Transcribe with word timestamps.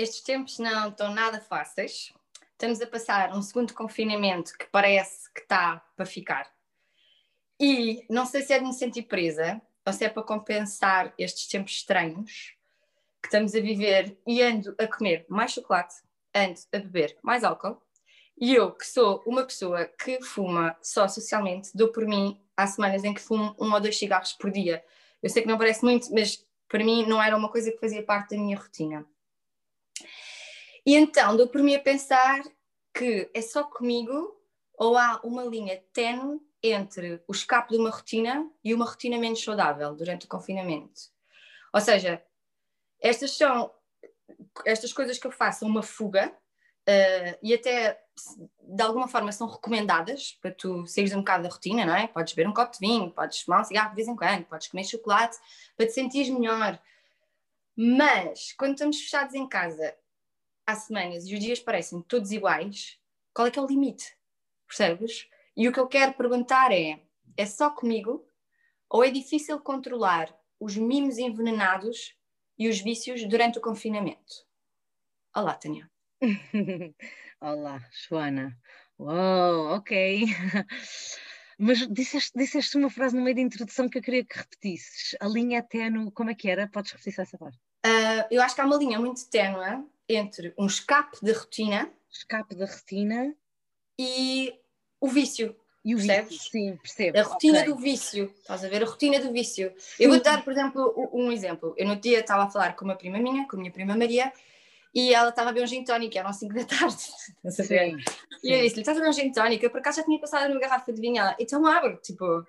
estes 0.00 0.22
tempos 0.22 0.58
não 0.58 0.88
estão 0.88 1.12
nada 1.12 1.40
fáceis. 1.40 2.10
Estamos 2.52 2.80
a 2.80 2.86
passar 2.86 3.36
um 3.36 3.42
segundo 3.42 3.74
confinamento 3.74 4.56
que 4.56 4.66
parece 4.66 5.30
que 5.32 5.40
está 5.40 5.84
para 5.94 6.06
ficar. 6.06 6.50
E 7.60 8.06
não 8.08 8.24
sei 8.24 8.40
se 8.40 8.54
é 8.54 8.58
de 8.58 8.64
me 8.64 8.72
sentir 8.72 9.02
presa 9.02 9.60
ou 9.84 9.92
se 9.92 10.04
é 10.04 10.08
para 10.08 10.22
compensar 10.22 11.12
estes 11.18 11.46
tempos 11.46 11.72
estranhos 11.72 12.54
que 13.22 13.28
estamos 13.28 13.54
a 13.54 13.60
viver 13.60 14.16
e 14.26 14.42
ando 14.42 14.74
a 14.78 14.86
comer 14.86 15.26
mais 15.28 15.52
chocolate, 15.52 15.96
ando 16.34 16.58
a 16.72 16.78
beber 16.78 17.18
mais 17.22 17.44
álcool. 17.44 17.82
E 18.38 18.54
eu, 18.54 18.72
que 18.72 18.86
sou 18.86 19.22
uma 19.26 19.44
pessoa 19.44 19.84
que 19.84 20.22
fuma 20.22 20.74
só 20.80 21.06
socialmente, 21.08 21.76
dou 21.76 21.88
por 21.88 22.06
mim 22.06 22.40
há 22.56 22.66
semanas 22.66 23.04
em 23.04 23.12
que 23.12 23.20
fumo 23.20 23.54
um 23.60 23.70
ou 23.70 23.80
dois 23.80 23.98
cigarros 23.98 24.32
por 24.32 24.50
dia. 24.50 24.82
Eu 25.22 25.28
sei 25.28 25.42
que 25.42 25.48
não 25.48 25.58
parece 25.58 25.84
muito, 25.84 26.10
mas 26.10 26.42
para 26.66 26.82
mim 26.82 27.04
não 27.06 27.22
era 27.22 27.36
uma 27.36 27.50
coisa 27.50 27.70
que 27.70 27.78
fazia 27.78 28.02
parte 28.02 28.34
da 28.34 28.40
minha 28.40 28.56
rotina. 28.56 29.06
E 30.90 30.96
então 30.96 31.36
dou 31.36 31.46
por 31.46 31.62
mim 31.62 31.76
a 31.76 31.78
pensar 31.78 32.42
que 32.92 33.30
é 33.32 33.40
só 33.40 33.62
comigo 33.62 34.36
ou 34.76 34.98
há 34.98 35.20
uma 35.22 35.44
linha 35.44 35.80
tenue 35.92 36.40
entre 36.60 37.22
o 37.28 37.32
escape 37.32 37.70
de 37.70 37.76
uma 37.78 37.90
rotina 37.90 38.50
e 38.64 38.74
uma 38.74 38.84
rotina 38.84 39.16
menos 39.16 39.40
saudável 39.40 39.94
durante 39.94 40.26
o 40.26 40.28
confinamento. 40.28 41.02
Ou 41.72 41.80
seja, 41.80 42.20
estas 43.00 43.36
são 43.36 43.72
estas 44.66 44.92
coisas 44.92 45.16
que 45.16 45.28
eu 45.28 45.30
faço 45.30 45.64
uma 45.64 45.80
fuga 45.80 46.28
uh, 46.28 47.38
e 47.40 47.54
até 47.54 48.02
de 48.60 48.82
alguma 48.82 49.06
forma 49.06 49.30
são 49.30 49.46
recomendadas 49.46 50.36
para 50.42 50.50
tu 50.50 50.88
saíres 50.88 51.12
um 51.12 51.18
bocado 51.18 51.44
da 51.44 51.50
rotina, 51.50 51.86
não 51.86 51.94
é? 51.94 52.08
Podes 52.08 52.34
beber 52.34 52.48
um 52.48 52.52
copo 52.52 52.72
de 52.72 52.80
vinho, 52.80 53.12
podes 53.12 53.42
fumar 53.42 53.60
um 53.60 53.64
cigarro 53.64 53.90
de 53.90 53.94
vez 53.94 54.08
em 54.08 54.16
quando, 54.16 54.44
podes 54.44 54.66
comer 54.66 54.82
chocolate 54.82 55.38
para 55.76 55.86
te 55.86 55.92
sentires 55.92 56.30
melhor. 56.30 56.82
Mas 57.76 58.52
quando 58.58 58.72
estamos 58.72 59.00
fechados 59.00 59.36
em 59.36 59.48
casa 59.48 59.94
há 60.70 60.74
semanas 60.76 61.26
e 61.26 61.34
os 61.34 61.40
dias 61.40 61.60
parecem 61.60 62.00
todos 62.02 62.30
iguais, 62.30 62.98
qual 63.34 63.48
é 63.48 63.50
que 63.50 63.58
é 63.58 63.62
o 63.62 63.66
limite? 63.66 64.16
Percebes? 64.66 65.28
E 65.56 65.68
o 65.68 65.72
que 65.72 65.80
eu 65.80 65.88
quero 65.88 66.14
perguntar 66.14 66.72
é: 66.72 67.02
é 67.36 67.46
só 67.46 67.70
comigo 67.70 68.26
ou 68.88 69.04
é 69.04 69.10
difícil 69.10 69.58
controlar 69.60 70.34
os 70.58 70.76
mimos 70.76 71.18
envenenados 71.18 72.16
e 72.58 72.68
os 72.68 72.80
vícios 72.80 73.24
durante 73.24 73.58
o 73.58 73.62
confinamento? 73.62 74.46
Olá, 75.34 75.54
Tânia. 75.54 75.90
Olá, 77.40 77.80
Joana. 77.90 78.56
Uou, 78.98 79.74
ok. 79.76 80.26
Mas 81.58 81.86
disseste, 81.88 82.32
disseste 82.36 82.76
uma 82.76 82.90
frase 82.90 83.14
no 83.14 83.22
meio 83.22 83.36
da 83.36 83.42
introdução 83.42 83.88
que 83.88 83.98
eu 83.98 84.02
queria 84.02 84.24
que 84.24 84.38
repetisses. 84.38 85.14
A 85.20 85.26
linha 85.26 85.58
é 85.58 85.62
ténue, 85.62 86.10
como 86.10 86.30
é 86.30 86.34
que 86.34 86.48
era? 86.48 86.68
Podes 86.68 86.92
repetir 86.92 87.20
essa 87.20 87.36
parte? 87.36 87.58
Uh, 87.84 88.26
eu 88.30 88.42
acho 88.42 88.54
que 88.54 88.60
há 88.60 88.66
uma 88.66 88.76
linha 88.76 88.98
muito 88.98 89.28
ténue 89.28 89.84
entre 90.14 90.52
um 90.58 90.66
escape 90.66 91.18
de 91.22 91.32
rotina. 91.32 91.90
Escape 92.10 92.54
da 92.54 92.66
rotina. 92.66 93.34
E 93.98 94.54
o 95.00 95.08
vício. 95.08 95.56
E 95.84 95.94
o 95.94 95.98
percebes? 95.98 96.30
vício, 96.30 96.50
sim, 96.50 96.76
percebo. 96.76 97.18
A 97.18 97.22
rotina 97.22 97.60
okay. 97.60 97.72
do 97.72 97.78
vício, 97.78 98.34
estás 98.38 98.64
a 98.64 98.68
ver? 98.68 98.82
A 98.82 98.86
rotina 98.86 99.18
do 99.18 99.32
vício. 99.32 99.72
Sim. 99.78 100.04
Eu 100.04 100.10
vou 100.10 100.20
dar, 100.20 100.44
por 100.44 100.52
exemplo, 100.52 101.10
um 101.12 101.32
exemplo. 101.32 101.74
Eu 101.76 101.88
no 101.88 101.96
dia 101.96 102.20
estava 102.20 102.44
a 102.44 102.50
falar 102.50 102.76
com 102.76 102.84
uma 102.84 102.96
prima 102.96 103.18
minha, 103.18 103.48
com 103.48 103.56
a 103.56 103.58
minha 103.58 103.72
prima 103.72 103.96
Maria, 103.96 104.30
e 104.94 105.14
ela 105.14 105.30
estava 105.30 105.50
a 105.50 105.52
ver 105.52 105.62
um 105.62 105.66
gin 105.66 105.82
tónico, 105.82 106.18
eram 106.18 106.32
5 106.32 106.54
da 106.54 106.64
tarde. 106.64 106.96
Sim, 107.48 107.62
sim. 107.64 107.96
E 108.44 108.52
eu 108.52 108.60
disse-lhe: 108.60 108.82
estás 108.82 108.98
a 108.98 109.00
ver 109.00 109.08
um 109.08 109.12
gin 109.12 109.32
tónico? 109.32 109.64
Eu 109.64 109.70
por 109.70 109.78
acaso 109.78 109.98
já 109.98 110.04
tinha 110.04 110.18
passado 110.18 110.50
uma 110.50 110.60
garrafa 110.60 110.92
de 110.92 111.00
vinho. 111.00 111.18
Ela, 111.18 111.34
então 111.38 111.66
abre, 111.66 111.96
tipo, 111.98 112.44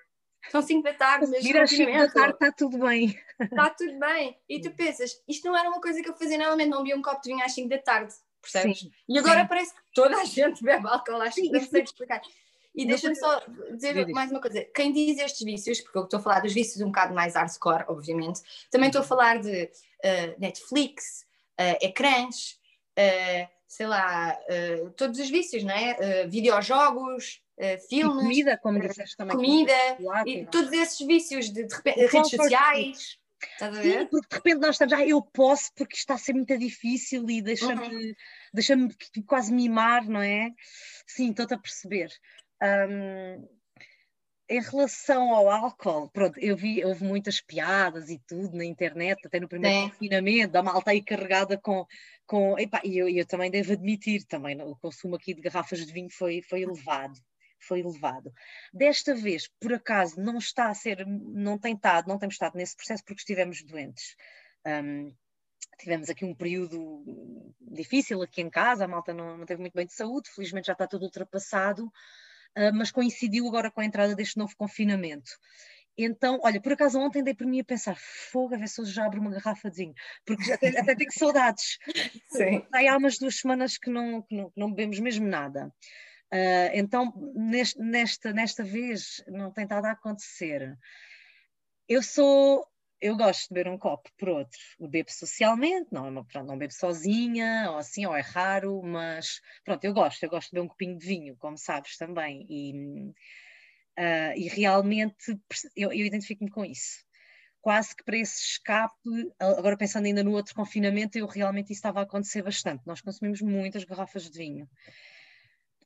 são 0.50 0.62
5 0.62 0.84
da 0.84 0.94
tarde, 0.94 1.28
mas 1.30 1.44
Vir 1.44 1.58
às 1.58 1.70
5 1.70 1.92
da 1.92 2.10
tarde 2.10 2.34
está 2.34 2.52
tudo 2.52 2.78
bem. 2.80 3.18
Está 3.40 3.70
tudo 3.70 4.00
bem. 4.00 4.38
E 4.50 4.60
tu 4.62 4.72
pensas, 4.72 5.22
isto 5.28 5.48
não 5.48 5.58
era 5.58 5.70
uma 5.70 5.82
coisa 5.82 6.02
que 6.02 6.10
eu 6.10 6.16
fazia 6.16 6.38
normalmente, 6.38 6.70
não 6.70 6.80
bebia 6.80 6.96
um 6.96 7.02
copo 7.02 7.22
de 7.22 7.30
vinho 7.30 7.44
às 7.44 7.54
5 7.54 7.70
da 7.70 7.78
tarde, 7.78 8.14
percebes? 8.42 8.80
Sim, 8.80 8.92
e 9.08 9.20
agora 9.20 9.42
sim. 9.42 9.48
parece 9.48 9.74
que 9.74 9.82
toda 9.94 10.18
a 10.18 10.26
gente 10.26 10.64
bebe 10.64 10.88
álcool 10.88 11.22
às 11.22 11.36
5 11.36 11.54
não 11.54 11.62
sei 11.62 11.84
explicar. 11.84 12.22
E 12.74 12.86
deixa-me 12.86 13.16
só 13.16 13.42
dizer 13.74 14.08
mais 14.08 14.32
uma 14.32 14.40
coisa: 14.40 14.64
quem 14.74 14.94
diz 14.94 15.18
estes 15.20 15.44
vícios, 15.44 15.82
porque 15.82 15.98
eu 15.98 16.04
estou 16.04 16.20
a 16.20 16.24
falar 16.24 16.40
dos 16.40 16.54
vícios 16.54 16.82
um 16.82 16.88
bocado 16.88 17.14
mais 17.14 17.36
hardcore, 17.36 17.86
obviamente, 17.88 18.42
também 18.70 18.88
estou 18.88 19.02
a 19.02 19.06
falar 19.06 19.40
de 19.40 19.64
uh, 19.66 20.40
Netflix, 20.40 21.26
uh, 21.60 21.86
ecrãs, 21.86 22.61
uh, 22.98 23.48
sei 23.68 23.88
lá, 23.88 24.38
todos 24.98 25.18
os 25.18 25.30
vícios, 25.30 25.64
não 25.64 25.74
é? 25.74 26.28
videojogos, 26.28 27.42
filmes. 27.88 28.18
E 28.18 28.22
comida, 28.22 28.58
como 28.58 28.80
disseste 28.82 29.16
também. 29.16 29.36
Comida, 29.36 29.74
e 30.26 30.46
todos 30.46 30.74
esses 30.74 31.08
vícios 31.08 31.50
de, 31.50 31.64
de 31.64 31.74
repente, 31.74 32.06
redes 32.08 32.30
sociais. 32.32 33.18
Sim, 33.82 34.06
porque 34.08 34.28
de 34.30 34.36
repente 34.36 34.60
nós 34.60 34.76
estamos, 34.76 34.94
ah, 34.94 35.06
eu 35.06 35.22
posso 35.22 35.72
porque 35.76 35.96
está 35.96 36.16
a 36.16 36.18
ser 36.18 36.34
muito 36.34 36.56
difícil 36.58 37.28
e 37.30 37.42
deixa-me 37.42 37.88
uhum. 37.88 38.14
deixa 38.54 38.76
quase 39.26 39.54
mimar, 39.54 40.08
não 40.08 40.22
é? 40.22 40.52
Sim, 41.08 41.32
estou-te 41.32 41.54
a 41.54 41.58
perceber. 41.58 42.10
Um, 42.62 43.48
em 44.52 44.60
relação 44.60 45.34
ao 45.34 45.50
álcool, 45.50 46.10
pronto, 46.10 46.38
eu 46.38 46.58
vi, 46.58 46.84
houve 46.84 47.06
muitas 47.06 47.40
piadas 47.40 48.10
e 48.10 48.20
tudo 48.28 48.58
na 48.58 48.66
internet, 48.66 49.26
até 49.26 49.40
no 49.40 49.48
primeiro 49.48 49.78
é. 49.78 49.90
confinamento, 49.90 50.58
a 50.58 50.62
malta 50.62 50.92
aí 50.92 51.02
carregada 51.02 51.58
com. 51.58 51.86
com 52.28 52.58
e 52.84 52.98
eu, 52.98 53.08
eu 53.08 53.26
também 53.26 53.50
devo 53.50 53.72
admitir, 53.72 54.26
também 54.26 54.62
o 54.62 54.76
consumo 54.76 55.16
aqui 55.16 55.34
de 55.34 55.42
garrafas 55.42 55.86
de 55.86 55.94
vinho 55.94 56.10
foi, 56.12 56.42
foi 56.42 56.64
elevado. 56.64 57.18
Foi 57.66 57.80
elevado. 57.80 58.34
Desta 58.74 59.16
vez, 59.16 59.48
por 59.60 59.72
acaso, 59.72 60.20
não 60.20 60.38
está 60.38 60.68
a 60.68 60.74
ser, 60.74 61.06
não 61.08 61.58
tem 61.58 61.74
estado, 61.74 62.10
não 62.10 62.20
temos 62.20 62.36
estado 62.36 62.58
nesse 62.58 62.76
processo 62.76 63.06
porque 63.06 63.22
estivemos 63.22 63.64
doentes. 63.64 64.16
Um, 64.68 65.16
tivemos 65.80 66.10
aqui 66.10 66.26
um 66.26 66.36
período 66.36 67.54
difícil 67.62 68.22
aqui 68.22 68.42
em 68.42 68.50
casa, 68.50 68.84
a 68.84 68.88
malta 68.88 69.14
não, 69.14 69.38
não 69.38 69.46
teve 69.46 69.62
muito 69.62 69.76
bem 69.76 69.86
de 69.86 69.94
saúde, 69.94 70.30
felizmente 70.30 70.68
já 70.68 70.74
está 70.74 70.88
tudo 70.88 71.06
ultrapassado. 71.06 71.90
Ah, 72.56 72.72
mas 72.74 72.92
coincidiu 72.92 73.48
agora 73.48 73.72
com 73.72 73.82
a 73.82 73.86
entrada 73.86 74.16
deste 74.16 74.38
novo 74.38 74.56
confinamento. 74.56 75.32
Então, 75.98 76.40
olha, 76.42 76.62
por 76.62 76.74
acaso 76.74 77.00
ontem 77.00 77.24
dei 77.24 77.34
por 77.34 77.46
mim 77.46 77.60
a 77.60 77.66
pensar, 77.66 77.96
fogo, 77.98 78.56
a 78.56 78.58
ver 78.58 78.68
se 78.68 78.82
hoje 78.82 78.92
já 78.92 79.06
abro 79.06 79.20
uma 79.20 79.30
garrafa 79.30 79.70
de 79.70 79.78
vinho, 79.78 79.94
porque 80.26 80.52
até, 80.52 80.70
até 80.80 80.96
tenho 80.96 81.12
saudades. 81.12 81.78
Sim. 82.32 82.66
Aí 82.74 82.88
há 82.88 82.98
umas 82.98 83.18
duas 83.18 83.36
semanas 83.36 83.78
que 83.78 83.90
não, 83.90 84.22
que 84.22 84.36
não, 84.36 84.50
que 84.50 84.60
não 84.60 84.70
bebemos 84.70 85.00
mesmo 85.00 85.28
nada. 85.28 85.72
Uh, 86.34 86.72
então, 86.74 87.14
neste, 87.36 87.78
nesta, 87.80 88.32
nesta 88.32 88.64
vez, 88.64 89.22
não 89.28 89.52
tem 89.52 89.66
estado 89.66 89.86
a 89.86 89.92
acontecer. 89.92 90.78
Eu 91.90 92.02
sou 92.02 92.66
eu 93.02 93.18
gosto 93.18 93.48
de 93.48 93.54
beber 93.54 93.70
um 93.70 93.78
copo 93.78 94.10
por 94.18 94.30
outro. 94.30 94.60
O 94.80 94.88
bebo 94.88 95.12
socialmente, 95.12 95.90
não, 95.92 96.08
é 96.08 96.24
pronto, 96.24 96.48
não 96.48 96.58
bebo 96.58 96.74
sozinha, 96.74 97.72
ou 97.72 97.78
assim, 97.78 98.06
ou 98.06 98.16
é 98.16 98.22
raro, 98.22 98.82
mas 98.84 99.42
pronto, 99.66 99.84
eu 99.84 99.94
gosto, 99.94 100.24
eu 100.24 100.30
gosto 100.30 100.50
de 100.50 100.56
beber 100.56 100.66
um 100.66 100.70
copinho 100.70 100.98
de 100.98 101.06
vinho, 101.06 101.36
como 101.38 101.58
sabes 101.58 101.98
também. 101.98 102.46
E, 102.50 102.74
uh, 103.98 104.38
e 104.38 104.48
realmente 104.48 105.40
eu, 105.76 105.92
eu 105.92 106.06
identifico-me 106.06 106.52
com 106.52 106.64
isso. 106.64 107.04
Quase 107.60 107.96
que 107.96 108.04
para 108.04 108.18
esse 108.18 108.42
escape, 108.42 108.96
agora 109.40 109.78
pensando 109.78 110.06
ainda 110.06 110.24
no 110.24 110.32
outro 110.32 110.56
confinamento, 110.56 111.18
eu 111.18 111.28
realmente 111.28 111.68
isso 111.68 111.80
estava 111.80 112.00
a 112.00 112.04
acontecer 112.04 112.42
bastante. 112.42 112.86
Nós 112.88 113.02
consumimos 113.02 113.42
muitas 113.42 113.84
garrafas 113.84 114.30
de 114.30 114.38
vinho 114.38 114.70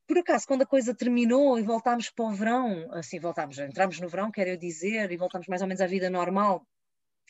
por 0.08 0.20
acaso, 0.20 0.48
quando 0.48 0.62
a 0.62 0.68
coisa 0.68 0.94
terminou 0.94 1.58
e 1.58 1.64
voltámos 1.64 2.10
para 2.10 2.26
o 2.26 2.32
verão, 2.32 2.88
assim, 2.92 3.20
voltámos, 3.20 3.58
entramos 3.58 4.00
no 4.00 4.08
verão, 4.08 4.32
quero 4.32 4.52
eu 4.52 4.58
dizer, 4.58 5.12
e 5.12 5.18
voltámos 5.18 5.48
mais 5.48 5.62
ou 5.62 5.68
menos 5.68 5.82
à 5.82 5.88
vida 5.88 6.10
normal, 6.10 6.66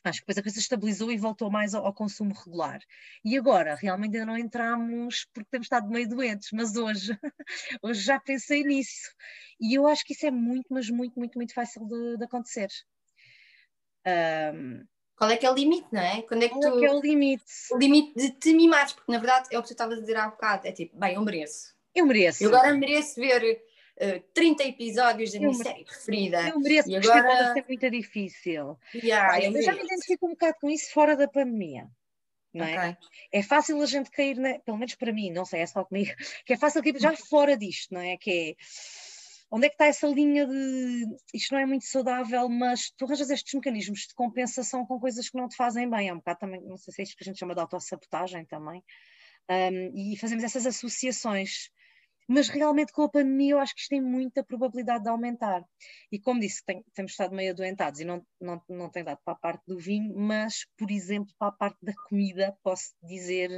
Acho 0.05 0.19
que 0.19 0.25
depois 0.25 0.37
a 0.37 0.43
coisa 0.43 0.59
estabilizou 0.59 1.11
e 1.11 1.17
voltou 1.17 1.49
mais 1.49 1.73
ao, 1.73 1.85
ao, 1.85 1.93
consumo 1.93 2.33
regular. 2.33 2.79
E 3.23 3.37
agora, 3.37 3.75
realmente 3.75 4.15
ainda 4.15 4.25
não 4.25 4.37
entramos 4.37 5.25
porque 5.33 5.49
temos 5.49 5.65
estado 5.65 5.89
meio 5.89 6.07
doentes, 6.07 6.49
mas 6.53 6.75
hoje, 6.75 7.17
hoje 7.81 8.01
já 8.01 8.19
pensei 8.19 8.63
nisso. 8.63 9.11
E 9.59 9.73
eu 9.73 9.87
acho 9.87 10.05
que 10.05 10.13
isso 10.13 10.25
é 10.25 10.31
muito, 10.31 10.67
mas 10.69 10.89
muito, 10.89 11.17
muito, 11.17 11.35
muito 11.35 11.53
fácil 11.53 11.85
de, 11.85 12.17
de 12.17 12.23
acontecer. 12.23 12.69
Um, 14.07 14.85
qual 15.15 15.29
é 15.31 15.37
que 15.37 15.45
é 15.45 15.51
o 15.51 15.55
limite, 15.55 15.87
não 15.91 16.01
é? 16.01 16.21
Quando 16.21 16.43
é 16.43 16.49
que 16.49 16.53
qual 16.53 16.71
tu... 16.71 16.77
é 16.77 16.79
que 16.79 16.85
é 16.85 16.91
o 16.91 17.01
limite? 17.01 17.43
O 17.71 17.77
limite 17.77 18.13
de 18.15 18.31
te 18.31 18.53
mimares, 18.53 18.93
porque 18.93 19.11
na 19.11 19.17
verdade 19.17 19.47
é 19.51 19.57
o 19.57 19.61
que 19.61 19.69
tu 19.69 19.71
estavas 19.71 19.97
a 19.97 20.01
dizer 20.01 20.17
há 20.17 20.27
bocado, 20.27 20.67
é 20.67 20.71
tipo, 20.71 20.97
bem, 20.97 21.15
eu 21.15 21.21
mereço. 21.21 21.73
Eu 21.95 22.05
mereço. 22.05 22.43
Eu 22.43 22.49
agora 22.49 22.73
mereço 22.73 23.15
ver 23.15 23.59
uh, 24.01 24.23
30 24.33 24.63
episódios 24.63 25.31
da 25.33 25.39
minha 25.39 25.53
série 25.53 25.85
preferida. 25.85 26.49
Eu 26.49 26.59
mereço, 26.59 26.89
e 26.89 26.95
agora 26.95 27.23
pode 27.23 27.53
ser 27.53 27.65
muito 27.67 27.89
difícil. 27.89 28.77
Yeah, 28.93 29.33
Olha, 29.33 29.57
eu, 29.57 29.61
já 29.61 29.73
me 29.73 29.83
identifico 29.83 30.27
um 30.27 30.31
bocado 30.31 30.57
com 30.59 30.69
isso 30.69 30.91
fora 30.93 31.15
da 31.15 31.27
pandemia. 31.27 31.87
Não 32.53 32.65
é? 32.65 32.91
Okay. 32.91 32.97
é 33.33 33.43
fácil 33.43 33.81
a 33.81 33.85
gente 33.85 34.09
cair, 34.09 34.37
na, 34.37 34.57
pelo 34.59 34.77
menos 34.77 34.95
para 34.95 35.11
mim, 35.11 35.29
não 35.29 35.43
sei, 35.43 35.59
é 35.59 35.65
só 35.65 35.83
comigo, 35.83 36.13
que 36.45 36.53
é 36.53 36.57
fácil 36.57 36.81
cair 36.81 36.97
já 36.97 37.13
fora 37.13 37.57
disto, 37.57 37.93
não 37.93 37.99
é? 37.99 38.15
Que 38.15 38.31
é 38.31 38.55
onde 39.51 39.67
é 39.67 39.69
que 39.69 39.75
está 39.75 39.85
essa 39.85 40.07
linha 40.07 40.45
de 40.47 41.05
isto 41.33 41.53
não 41.53 41.59
é 41.59 41.65
muito 41.65 41.85
saudável, 41.85 42.49
mas 42.49 42.91
tu 42.91 43.05
arranjas 43.05 43.29
estes 43.29 43.53
mecanismos 43.53 44.01
de 44.07 44.13
compensação 44.13 44.85
com 44.85 44.99
coisas 44.99 45.29
que 45.29 45.37
não 45.37 45.47
te 45.47 45.55
fazem 45.55 45.89
bem. 45.89 46.09
É 46.09 46.13
um 46.13 46.17
bocado 46.17 46.39
também, 46.39 46.61
não 46.61 46.77
sei 46.77 46.93
se 46.93 47.01
é 47.01 47.03
isto 47.03 47.17
que 47.17 47.23
a 47.23 47.25
gente 47.25 47.39
chama 47.39 47.53
de 47.53 47.61
autossabotagem 47.61 48.45
também. 48.45 48.83
Um, 49.49 50.13
e 50.13 50.17
fazemos 50.17 50.43
essas 50.43 50.65
associações 50.65 51.69
mas 52.27 52.49
realmente 52.49 52.91
com 52.91 53.03
a 53.03 53.09
pandemia 53.09 53.53
eu 53.53 53.59
acho 53.59 53.73
que 53.75 53.81
isto 53.81 53.89
tem 53.89 54.01
muita 54.01 54.43
probabilidade 54.43 55.03
de 55.03 55.09
aumentar. 55.09 55.63
E 56.11 56.19
como 56.19 56.39
disse, 56.39 56.63
tem, 56.65 56.83
temos 56.93 57.11
estado 57.11 57.35
meio 57.35 57.51
adoentados 57.51 57.99
e 57.99 58.05
não, 58.05 58.25
não, 58.39 58.61
não 58.69 58.89
tem 58.89 59.03
dado 59.03 59.19
para 59.23 59.33
a 59.33 59.39
parte 59.39 59.63
do 59.67 59.77
vinho, 59.77 60.13
mas, 60.15 60.65
por 60.77 60.89
exemplo, 60.91 61.33
para 61.37 61.49
a 61.49 61.51
parte 61.51 61.77
da 61.83 61.93
comida, 61.93 62.57
posso 62.63 62.93
dizer 63.03 63.49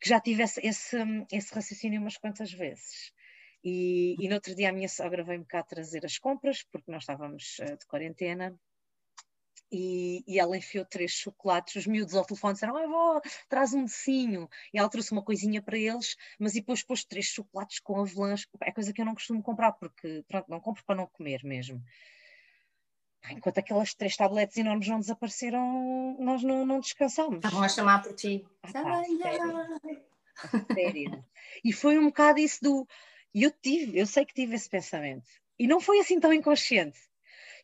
que 0.00 0.08
já 0.08 0.20
tive 0.20 0.42
esse, 0.42 0.60
esse, 0.66 0.96
esse 1.32 1.54
raciocínio 1.54 2.00
umas 2.00 2.16
quantas 2.16 2.52
vezes. 2.52 3.12
E, 3.64 4.14
e 4.20 4.28
no 4.28 4.34
outro 4.34 4.54
dia 4.54 4.68
a 4.68 4.72
minha 4.72 4.88
sogra 4.88 5.24
veio-me 5.24 5.46
cá 5.46 5.62
trazer 5.62 6.04
as 6.04 6.18
compras, 6.18 6.62
porque 6.70 6.90
nós 6.90 7.04
estávamos 7.04 7.56
uh, 7.60 7.78
de 7.78 7.86
quarentena, 7.86 8.54
e, 9.74 10.24
e, 10.26 10.38
ela 10.38 10.56
enfiou 10.56 10.84
três 10.84 11.10
chocolates, 11.10 11.74
os 11.74 11.86
miúdos 11.86 12.14
ao 12.14 12.24
telefone 12.24 12.54
disseram, 12.54 12.76
ah, 12.76 12.86
vó, 12.86 13.20
traz 13.48 13.74
um 13.74 13.82
docinho, 13.82 14.48
e 14.72 14.78
ela 14.78 14.88
trouxe 14.88 15.10
uma 15.10 15.22
coisinha 15.22 15.60
para 15.60 15.76
eles, 15.76 16.16
mas 16.38 16.54
e 16.54 16.60
depois 16.60 16.84
pôs 16.84 17.04
três 17.04 17.26
chocolates 17.26 17.80
com 17.80 18.00
avelãs, 18.00 18.46
é 18.62 18.70
coisa 18.70 18.92
que 18.92 19.00
eu 19.00 19.04
não 19.04 19.14
costumo 19.14 19.42
comprar, 19.42 19.72
porque, 19.72 20.24
pronto, 20.28 20.48
não 20.48 20.60
compro 20.60 20.84
para 20.84 20.94
não 20.94 21.06
comer 21.08 21.42
mesmo. 21.42 21.82
Enquanto 23.30 23.58
aquelas 23.58 23.94
três 23.94 24.16
tabletes 24.16 24.56
enormes 24.56 24.86
não 24.86 25.00
desapareceram, 25.00 26.16
nós 26.20 26.42
não, 26.42 26.64
não 26.64 26.78
descansámos. 26.78 27.36
Estavam 27.36 27.62
a 27.62 27.68
chamar 27.68 28.02
por 28.02 28.14
ti. 28.14 28.46
Ah, 28.62 28.72
pá, 28.72 29.02
sério. 29.04 30.66
sério. 30.72 31.24
E 31.64 31.72
foi 31.72 31.98
um 31.98 32.06
bocado 32.06 32.38
isso 32.38 32.62
do, 32.62 32.86
eu 33.34 33.50
tive, 33.50 33.98
eu 33.98 34.06
sei 34.06 34.24
que 34.24 34.34
tive 34.34 34.54
esse 34.54 34.68
pensamento. 34.68 35.26
E 35.58 35.66
não 35.66 35.80
foi 35.80 35.98
assim 36.00 36.20
tão 36.20 36.32
inconsciente. 36.32 36.98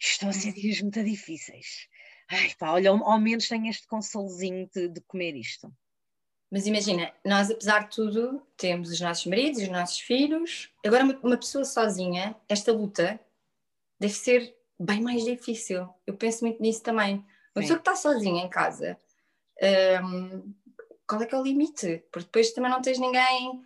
Estão 0.01 0.31
a 0.31 0.33
ser 0.33 0.53
dias 0.55 0.81
muito 0.81 1.05
difíceis. 1.05 1.89
Ai 2.31 2.55
pá, 2.59 2.73
olha, 2.73 2.91
ao, 2.91 3.05
ao 3.05 3.21
menos 3.21 3.49
tenho 3.49 3.67
este 3.67 3.87
consolozinho 3.87 4.69
de, 4.75 4.89
de 4.89 5.01
comer 5.03 5.35
isto. 5.35 5.73
Mas 6.51 6.67
imagina, 6.67 7.13
nós 7.25 7.51
apesar 7.51 7.85
de 7.85 7.95
tudo, 7.95 8.43
temos 8.57 8.91
os 8.91 9.01
nossos 9.01 9.27
maridos, 9.27 9.63
os 9.63 9.69
nossos 9.69 10.01
filhos. 10.01 10.71
Agora, 10.85 11.05
uma, 11.05 11.19
uma 11.23 11.37
pessoa 11.37 11.65
sozinha, 11.65 12.37
esta 12.49 12.73
luta 12.73 13.21
deve 13.99 14.15
ser 14.15 14.57
bem 14.79 15.01
mais 15.01 15.25
difícil. 15.25 15.89
Eu 16.07 16.17
penso 16.17 16.45
muito 16.45 16.61
nisso 16.61 16.83
também. 16.83 17.17
Uma 17.17 17.25
Sim. 17.25 17.61
pessoa 17.61 17.79
que 17.79 17.89
está 17.89 17.97
sozinha 17.97 18.45
em 18.45 18.49
casa, 18.49 18.99
um, 20.03 20.55
qual 21.07 21.23
é 21.23 21.27
que 21.27 21.35
é 21.35 21.39
o 21.39 21.43
limite? 21.43 22.03
Porque 22.11 22.27
depois 22.27 22.53
também 22.53 22.71
não 22.71 22.83
tens 22.83 22.99
ninguém 22.99 23.65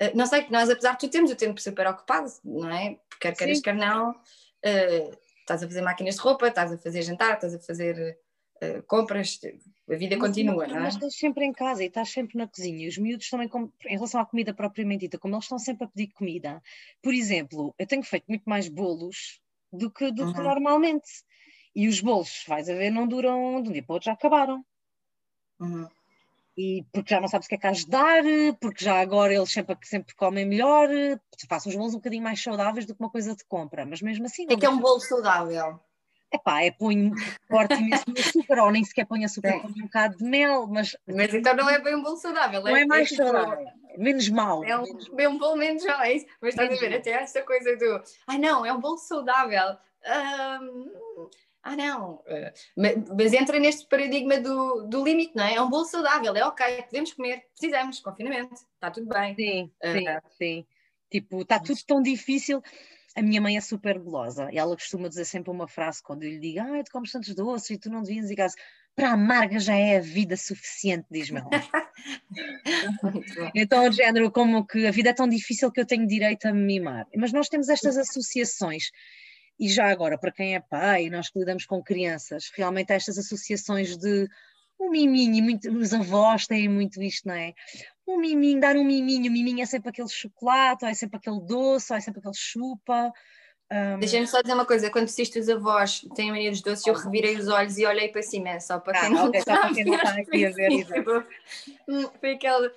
Uh, 0.00 0.16
não 0.16 0.26
sei, 0.26 0.44
que 0.44 0.52
nós, 0.52 0.70
apesar 0.70 0.92
de 0.92 1.00
tudo, 1.00 1.10
temos 1.10 1.30
o 1.30 1.36
tempo 1.36 1.60
super 1.60 1.86
ocupado, 1.88 2.30
não 2.44 2.70
é? 2.70 2.98
Quer 3.20 3.36
queiras, 3.36 3.60
quer 3.60 3.74
não, 3.74 4.12
uh, 4.12 5.18
estás 5.48 5.62
a 5.62 5.66
fazer 5.66 5.80
máquinas 5.82 6.16
de 6.16 6.20
roupa, 6.20 6.48
estás 6.48 6.72
a 6.72 6.78
fazer 6.78 7.02
jantar, 7.02 7.34
estás 7.34 7.54
a 7.54 7.58
fazer 7.58 8.18
uh, 8.62 8.82
compras, 8.86 9.40
a 9.90 9.94
vida 9.94 10.16
mas, 10.16 10.28
continua, 10.28 10.56
mas, 10.56 10.68
não 10.68 10.76
é? 10.76 10.80
Mas 10.80 10.94
estás 10.94 11.16
sempre 11.16 11.44
em 11.44 11.52
casa 11.52 11.82
e 11.82 11.86
estás 11.86 12.10
sempre 12.10 12.36
na 12.36 12.46
cozinha. 12.46 12.84
E 12.84 12.88
os 12.88 12.98
miúdos 12.98 13.30
também, 13.30 13.48
em 13.86 13.94
relação 13.94 14.20
à 14.20 14.26
comida 14.26 14.52
propriamente 14.52 15.02
dita, 15.02 15.18
como 15.18 15.34
eles 15.34 15.44
estão 15.44 15.58
sempre 15.58 15.84
a 15.84 15.88
pedir 15.88 16.12
comida. 16.12 16.62
Por 17.02 17.14
exemplo, 17.14 17.74
eu 17.78 17.86
tenho 17.86 18.02
feito 18.02 18.26
muito 18.28 18.44
mais 18.44 18.68
bolos 18.68 19.40
do 19.72 19.90
que, 19.90 20.12
do 20.12 20.24
uhum. 20.24 20.32
que 20.32 20.40
normalmente. 20.40 21.08
E 21.74 21.86
os 21.86 22.00
bolos, 22.00 22.44
vais 22.46 22.68
a 22.68 22.74
ver, 22.74 22.90
não 22.90 23.06
duram 23.06 23.62
de 23.62 23.68
um 23.68 23.72
dia 23.72 23.82
para 23.82 23.92
o 23.92 23.94
outro, 23.94 24.06
já 24.06 24.12
acabaram. 24.12 24.64
Uhum 25.60 25.88
e 26.58 26.84
porque 26.92 27.14
já 27.14 27.20
não 27.20 27.28
sabes 27.28 27.46
o 27.46 27.48
que 27.48 27.54
é 27.54 27.58
que 27.58 27.66
has 27.68 27.84
de 27.84 27.90
dar, 27.90 28.24
porque 28.60 28.84
já 28.84 28.98
agora 28.98 29.32
eles 29.32 29.52
sempre, 29.52 29.76
sempre 29.84 30.12
comem 30.16 30.44
melhor, 30.44 30.88
façam 31.48 31.70
uns 31.70 31.76
bolos 31.76 31.94
um 31.94 31.98
bocadinho 31.98 32.24
mais 32.24 32.42
saudáveis 32.42 32.84
do 32.84 32.96
que 32.96 33.00
uma 33.00 33.08
coisa 33.08 33.36
de 33.36 33.44
compra, 33.44 33.86
mas 33.86 34.02
mesmo 34.02 34.26
assim... 34.26 34.44
É 34.50 34.56
que 34.56 34.66
é 34.66 34.68
um 34.68 34.80
bolo 34.80 34.98
saudável. 34.98 35.78
Epá, 36.34 36.62
é 36.64 36.72
põe 36.72 37.12
corte 37.48 37.74
imenso 37.74 38.04
açúcar, 38.18 38.64
ou 38.64 38.72
nem 38.72 38.82
sequer 38.82 39.06
põe 39.06 39.24
açúcar, 39.24 39.60
põe 39.60 39.70
um 39.70 39.84
bocado 39.84 40.18
de 40.18 40.24
mel, 40.24 40.66
mas... 40.66 40.96
Mas 41.06 41.32
então 41.32 41.54
não 41.54 41.70
é 41.70 41.78
bem 41.78 41.94
um 41.94 42.02
bolo 42.02 42.16
saudável. 42.16 42.60
Não 42.60 42.76
é, 42.76 42.82
é 42.82 42.86
mais 42.86 43.12
é 43.12 43.14
saudável, 43.14 43.64
menos 43.96 44.28
mal. 44.28 44.64
É 44.64 44.76
um, 44.76 44.84
é 45.16 45.28
um 45.28 45.38
bolo 45.38 45.56
menos 45.56 45.84
mal, 45.84 46.02
é 46.02 46.14
isso. 46.14 46.26
Mas 46.42 46.50
estás 46.50 46.76
a 46.76 46.80
ver, 46.80 46.96
até 46.96 47.12
essa 47.12 47.40
coisa 47.42 47.76
do... 47.76 48.02
Ai 48.26 48.38
não, 48.38 48.66
é 48.66 48.72
um 48.72 48.80
bolo 48.80 48.98
saudável. 48.98 49.76
Um 50.60 51.30
ah 51.62 51.76
não, 51.76 52.22
eh, 52.26 52.52
mas 52.76 53.32
entra 53.32 53.58
neste 53.58 53.86
paradigma 53.88 54.38
do, 54.38 54.86
do 54.88 55.04
limite, 55.04 55.34
não 55.34 55.44
é? 55.44 55.54
É 55.54 55.62
um 55.62 55.68
bolo 55.68 55.84
saudável, 55.84 56.34
é 56.36 56.44
ok, 56.44 56.82
podemos 56.84 57.12
comer, 57.12 57.42
precisamos, 57.50 58.00
confinamento, 58.00 58.54
está 58.54 58.90
tudo 58.90 59.08
bem. 59.08 59.34
Sim, 59.34 59.70
sim, 59.84 60.08
uh, 60.08 60.20
sim. 60.36 60.66
Tipo, 61.10 61.42
está 61.42 61.58
tudo 61.58 61.78
tão 61.86 62.02
difícil. 62.02 62.62
A 63.16 63.22
minha 63.22 63.40
mãe 63.40 63.56
é 63.56 63.60
super 63.60 63.98
gulosa 63.98 64.48
e 64.52 64.58
ela 64.58 64.76
costuma 64.76 65.08
dizer 65.08 65.24
sempre 65.24 65.50
uma 65.50 65.66
frase 65.66 66.02
quando 66.02 66.22
eu 66.22 66.30
lhe 66.30 66.38
digo, 66.38 66.60
ah, 66.60 66.84
tu 66.84 66.92
comes 66.92 67.10
tantos 67.10 67.34
doces 67.34 67.70
e 67.70 67.78
tu 67.78 67.90
não 67.90 68.02
devias 68.02 68.28
dizer 68.28 68.36
para 68.98 69.10
a 69.10 69.12
amarga 69.12 69.60
já 69.60 69.76
é 69.76 69.98
a 69.98 70.00
vida 70.00 70.36
suficiente, 70.36 71.06
diz-me 71.08 71.38
ela. 71.38 71.50
então, 73.54 73.88
o 73.88 73.92
género, 73.92 74.30
como 74.30 74.66
que 74.66 74.88
a 74.88 74.90
vida 74.90 75.10
é 75.10 75.12
tão 75.12 75.28
difícil 75.28 75.70
que 75.70 75.80
eu 75.80 75.86
tenho 75.86 76.04
direito 76.04 76.46
a 76.46 76.52
me 76.52 76.62
mimar. 76.62 77.06
Mas 77.16 77.32
nós 77.32 77.48
temos 77.48 77.68
estas 77.68 77.96
associações 77.96 78.90
e 79.58 79.68
já 79.68 79.90
agora, 79.90 80.16
para 80.16 80.32
quem 80.32 80.54
é 80.54 80.60
pai, 80.60 81.10
nós 81.10 81.28
que 81.28 81.38
lidamos 81.38 81.66
com 81.66 81.82
crianças, 81.82 82.50
realmente 82.54 82.92
há 82.92 82.96
estas 82.96 83.18
associações 83.18 83.96
de 83.96 84.28
um 84.80 84.90
miminho, 84.90 85.42
muito, 85.42 85.70
os 85.70 85.92
avós 85.92 86.46
têm 86.46 86.68
muito 86.68 87.02
isto, 87.02 87.26
não 87.26 87.34
é? 87.34 87.52
Um 88.06 88.18
miminho, 88.18 88.60
dar 88.60 88.76
um 88.76 88.84
miminho, 88.84 89.28
o 89.28 89.32
miminho 89.32 89.62
é 89.62 89.66
sempre 89.66 89.90
aquele 89.90 90.08
chocolate, 90.08 90.84
ou 90.84 90.90
é 90.90 90.94
sempre 90.94 91.16
aquele 91.16 91.40
doce, 91.40 91.92
ou 91.92 91.96
é 91.96 92.00
sempre 92.00 92.20
aquele 92.20 92.36
chupa. 92.36 93.12
Um... 93.70 93.98
Deixa-me 93.98 94.26
só 94.26 94.40
dizer 94.40 94.54
uma 94.54 94.64
coisa, 94.64 94.88
quando 94.90 95.06
disseste 95.06 95.38
os 95.38 95.48
avós 95.48 96.00
têm 96.14 96.30
mania 96.30 96.50
dos 96.50 96.62
doces, 96.62 96.86
eu 96.86 96.94
revirei 96.94 97.36
os 97.36 97.48
olhos 97.48 97.76
e 97.76 97.84
olhei 97.84 98.08
para 98.08 98.22
cima, 98.22 98.50
é 98.50 98.60
só 98.60 98.78
para 98.78 99.00
quem 99.00 99.08
ah, 99.08 99.10
não 99.10 99.26
okay, 99.26 99.40
está, 99.40 99.56
só 99.56 99.60
para 99.62 99.74
quem 99.74 99.84
não 99.84 99.94
está 99.94 100.10
aqui 100.12 100.46
a 100.46 100.50
ver. 100.50 100.86
Foi 102.20 102.32
aquele 102.34 102.70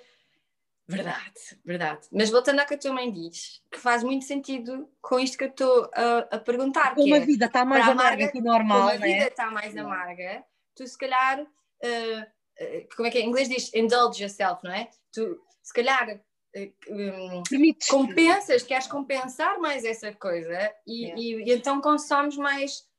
Verdade, 0.88 1.60
verdade. 1.64 2.08
Mas 2.12 2.30
voltando 2.30 2.60
ao 2.60 2.66
que 2.66 2.74
a 2.74 2.78
tua 2.78 2.92
mãe 2.92 3.10
diz, 3.10 3.62
que 3.70 3.78
faz 3.78 4.02
muito 4.02 4.24
sentido 4.24 4.88
com 5.00 5.18
isto 5.18 5.38
que 5.38 5.44
eu 5.44 5.48
estou 5.48 5.90
a, 5.94 6.18
a 6.30 6.38
perguntar. 6.38 6.94
Como 6.94 7.14
a 7.14 7.20
vida 7.20 7.46
está 7.46 7.64
mais 7.64 7.88
amarga, 7.88 8.30
que 8.30 8.40
normal. 8.40 8.78
Como 8.80 8.90
a 8.90 8.96
vida 8.96 9.06
né? 9.06 9.28
está 9.28 9.50
mais 9.50 9.76
amarga, 9.76 10.44
tu 10.74 10.86
se 10.86 10.98
calhar, 10.98 11.40
uh, 11.40 11.44
uh, 11.44 12.96
como 12.96 13.08
é 13.08 13.10
que 13.10 13.18
é? 13.18 13.20
Em 13.22 13.28
inglês 13.28 13.48
diz 13.48 13.72
indulge 13.74 14.22
yourself, 14.22 14.62
não 14.64 14.72
é? 14.72 14.88
Tu 15.12 15.40
se 15.62 15.72
calhar 15.72 16.16
uh, 16.16 16.74
um, 16.90 17.42
compensas, 17.88 18.62
queres 18.62 18.86
compensar 18.86 19.58
mais 19.60 19.84
essa 19.84 20.12
coisa 20.12 20.72
e, 20.86 21.04
yeah. 21.04 21.20
e, 21.20 21.50
e 21.50 21.52
então 21.54 21.80
consomes 21.80 22.36
mais 22.36 22.90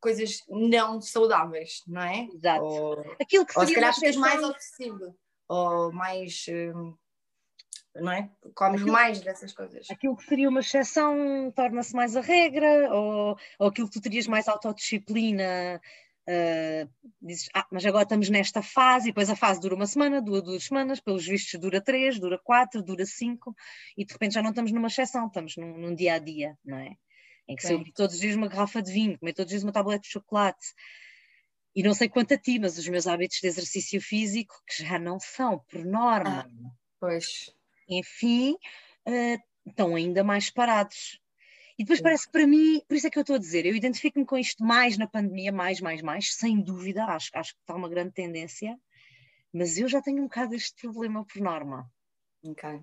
coisas 0.00 0.42
não 0.48 1.00
saudáveis, 1.00 1.82
não 1.86 2.02
é? 2.02 2.28
Exato. 2.34 2.64
Ou, 2.64 3.16
Aquilo 3.20 3.46
que 3.46 3.58
ou 3.58 3.66
se 3.66 3.74
calhar 3.74 3.94
ficas 3.94 4.16
mais 4.16 4.42
obsessivo 4.42 5.16
ou 5.50 5.92
mais. 5.92 6.46
Hum, 6.48 6.94
não 7.96 8.12
é? 8.12 8.30
Comes 8.54 8.80
aquilo, 8.80 8.92
mais 8.92 9.20
dessas 9.20 9.52
coisas. 9.52 9.90
Aquilo 9.90 10.16
que 10.16 10.24
seria 10.24 10.48
uma 10.48 10.60
exceção 10.60 11.52
torna-se 11.54 11.92
mais 11.92 12.16
a 12.16 12.20
regra, 12.20 12.94
ou, 12.94 13.36
ou 13.58 13.68
aquilo 13.68 13.88
que 13.88 13.94
tu 13.94 14.00
terias 14.00 14.28
mais 14.28 14.46
autodisciplina, 14.46 15.80
uh, 16.28 16.90
dizes, 17.20 17.48
ah, 17.52 17.66
mas 17.72 17.84
agora 17.84 18.04
estamos 18.04 18.30
nesta 18.30 18.62
fase, 18.62 19.08
e 19.08 19.10
depois 19.10 19.28
a 19.28 19.34
fase 19.34 19.60
dura 19.60 19.74
uma 19.74 19.86
semana, 19.86 20.22
dura 20.22 20.40
duas 20.40 20.62
semanas, 20.62 21.00
pelos 21.00 21.26
vistos 21.26 21.58
dura 21.58 21.80
três, 21.80 22.20
dura 22.20 22.38
quatro, 22.38 22.80
dura 22.80 23.04
cinco, 23.04 23.56
e 23.98 24.04
de 24.04 24.12
repente 24.12 24.34
já 24.34 24.42
não 24.42 24.50
estamos 24.50 24.70
numa 24.70 24.86
exceção, 24.86 25.26
estamos 25.26 25.56
num, 25.56 25.76
num 25.76 25.94
dia 25.94 26.14
a 26.14 26.18
dia, 26.20 26.56
não 26.64 26.78
é? 26.78 26.94
Em 27.48 27.56
que 27.56 27.62
se 27.62 27.72
eu 27.72 27.82
todos 27.92 28.14
os 28.14 28.20
dias 28.20 28.36
uma 28.36 28.46
garrafa 28.46 28.80
de 28.80 28.92
vinho, 28.92 29.18
comer 29.18 29.32
todos 29.32 29.48
os 29.48 29.50
dias 29.50 29.64
uma 29.64 29.72
tablete 29.72 30.04
de 30.04 30.12
chocolate, 30.12 30.64
e 31.74 31.82
não 31.82 31.94
sei 31.94 32.08
quanto 32.08 32.34
a 32.34 32.38
ti, 32.38 32.58
mas 32.58 32.78
os 32.78 32.88
meus 32.88 33.06
hábitos 33.06 33.38
de 33.40 33.46
exercício 33.46 34.00
físico, 34.00 34.54
que 34.66 34.84
já 34.84 34.98
não 34.98 35.20
são, 35.20 35.60
por 35.70 35.84
norma, 35.84 36.48
ah, 36.48 36.70
pois. 36.98 37.54
enfim, 37.88 38.56
uh, 39.06 39.68
estão 39.68 39.94
ainda 39.94 40.24
mais 40.24 40.50
parados. 40.50 41.20
E 41.78 41.84
depois 41.84 42.00
parece 42.02 42.26
que 42.26 42.32
para 42.32 42.46
mim, 42.46 42.82
por 42.86 42.94
isso 42.94 43.06
é 43.06 43.10
que 43.10 43.18
eu 43.18 43.22
estou 43.22 43.36
a 43.36 43.38
dizer, 43.38 43.64
eu 43.64 43.74
identifico-me 43.74 44.26
com 44.26 44.36
isto 44.36 44.62
mais 44.62 44.98
na 44.98 45.06
pandemia, 45.06 45.50
mais, 45.50 45.80
mais, 45.80 46.02
mais, 46.02 46.34
sem 46.34 46.60
dúvida, 46.60 47.04
acho, 47.04 47.30
acho 47.32 47.54
que 47.54 47.60
está 47.60 47.74
uma 47.74 47.88
grande 47.88 48.12
tendência, 48.12 48.78
mas 49.52 49.78
eu 49.78 49.88
já 49.88 50.02
tenho 50.02 50.18
um 50.18 50.24
bocado 50.24 50.54
este 50.54 50.74
problema 50.82 51.24
por 51.24 51.40
norma. 51.40 51.90
Ok. 52.42 52.82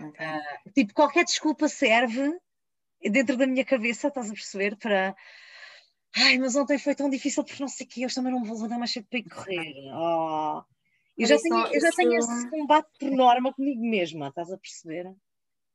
okay. 0.00 0.26
Uh, 0.26 0.72
tipo, 0.74 0.92
qualquer 0.92 1.24
desculpa 1.24 1.68
serve 1.68 2.36
dentro 3.00 3.36
da 3.36 3.46
minha 3.46 3.64
cabeça, 3.64 4.08
estás 4.08 4.30
a 4.30 4.34
perceber, 4.34 4.76
para 4.76 5.14
Ai, 6.16 6.38
mas 6.38 6.54
ontem 6.54 6.78
foi 6.78 6.94
tão 6.94 7.10
difícil 7.10 7.42
porque 7.44 7.62
não 7.62 7.68
sei 7.68 7.86
o 7.86 7.88
que, 7.88 8.06
hoje 8.06 8.14
também 8.14 8.32
não 8.32 8.44
vou 8.44 8.54
levantar 8.54 8.78
mais 8.78 8.92
cedo 8.92 9.06
para 9.10 9.18
ir 9.18 9.28
correr. 9.28 9.74
Oh. 9.92 10.62
Eu, 11.18 11.26
já 11.26 11.38
tenho, 11.38 11.66
eu 11.66 11.80
já 11.80 11.90
tenho 11.90 12.14
esse 12.14 12.50
combate 12.50 12.88
por 12.98 13.10
norma 13.10 13.52
comigo 13.52 13.80
mesma, 13.80 14.28
estás 14.28 14.52
a 14.52 14.58
perceber? 14.58 15.12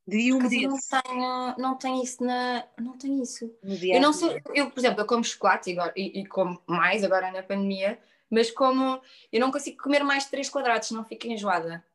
De 0.08 0.34
um 0.34 0.48
dia. 0.48 0.68
Não 0.68 0.78
tenho, 0.78 1.56
não 1.58 1.78
tenho 1.78 2.04
isso 2.04 2.24
na. 2.24 2.66
Não 2.80 2.98
tenho 2.98 3.22
isso. 3.22 3.54
Eu 3.64 4.02
não 4.02 4.12
sei, 4.12 4.42
eu, 4.56 4.72
por 4.72 4.80
exemplo, 4.80 5.02
eu 5.02 5.06
como 5.06 5.24
chocolate 5.24 5.78
e, 5.96 6.22
e, 6.22 6.26
como 6.26 6.60
mais 6.66 7.04
agora 7.04 7.32
na 7.32 7.44
pandemia, 7.44 8.00
mas 8.30 8.50
como 8.50 9.00
eu 9.32 9.40
não 9.40 9.52
consigo 9.52 9.82
comer 9.84 10.04
mais 10.04 10.24
de 10.24 10.32
3 10.32 10.50
quadrados, 10.50 10.90
não 10.92 11.06
fico 11.06 11.28
enjoada. 11.28 11.86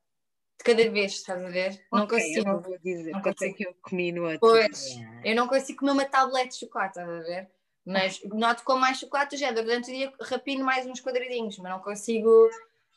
De 0.59 0.65
cada 0.65 0.89
vez, 0.91 1.15
estás 1.15 1.45
a 1.45 1.49
ver? 1.49 1.71
Okay, 1.71 1.85
não 1.93 2.07
consigo. 2.07 2.49
Eu 2.49 2.61
vou 2.63 2.79
dizer 2.79 3.13
não 3.13 3.23
quanto 3.23 3.43
é 3.43 3.53
que 3.53 3.67
eu 3.67 3.75
comi 3.83 4.13
no 4.13 4.25
outro. 4.25 4.39
Pois, 4.39 4.97
eu 5.25 5.35
não 5.35 5.49
consigo 5.49 5.81
comer 5.81 5.93
uma 5.93 6.05
tablete 6.05 6.51
de 6.51 6.61
chocolate, 6.61 6.99
estás 7.01 7.09
a 7.09 7.21
ver? 7.21 7.51
Mas 7.87 8.21
noto 8.25 8.65
com 8.65 8.77
mais 8.77 8.99
chocolate 8.99 9.37
já 9.37 9.53
durante 9.53 9.91
o 9.91 9.95
dia 9.95 10.13
rapino 10.21 10.65
mais 10.65 10.87
uns 10.87 11.01
quadradinhos, 11.01 11.59
mas 11.59 11.73
não 11.73 11.81
consigo. 11.81 12.49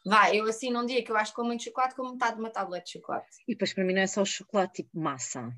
Vai, 0.05 0.39
eu 0.39 0.45
assim 0.45 0.71
num 0.71 0.85
dia 0.85 1.03
que 1.03 1.11
eu 1.11 1.17
acho 1.17 1.31
que 1.31 1.35
com 1.35 1.43
muito 1.43 1.63
chocolate, 1.63 1.95
como 1.95 2.11
metade 2.11 2.35
de 2.35 2.39
uma 2.39 2.49
tablete 2.49 2.85
de 2.85 2.91
chocolate. 2.93 3.27
E 3.47 3.53
depois 3.53 3.73
para 3.73 3.83
mim 3.83 3.93
não 3.93 4.01
é 4.01 4.07
só 4.07 4.21
o 4.21 4.25
chocolate, 4.25 4.83
tipo 4.83 4.97
massa. 4.97 5.51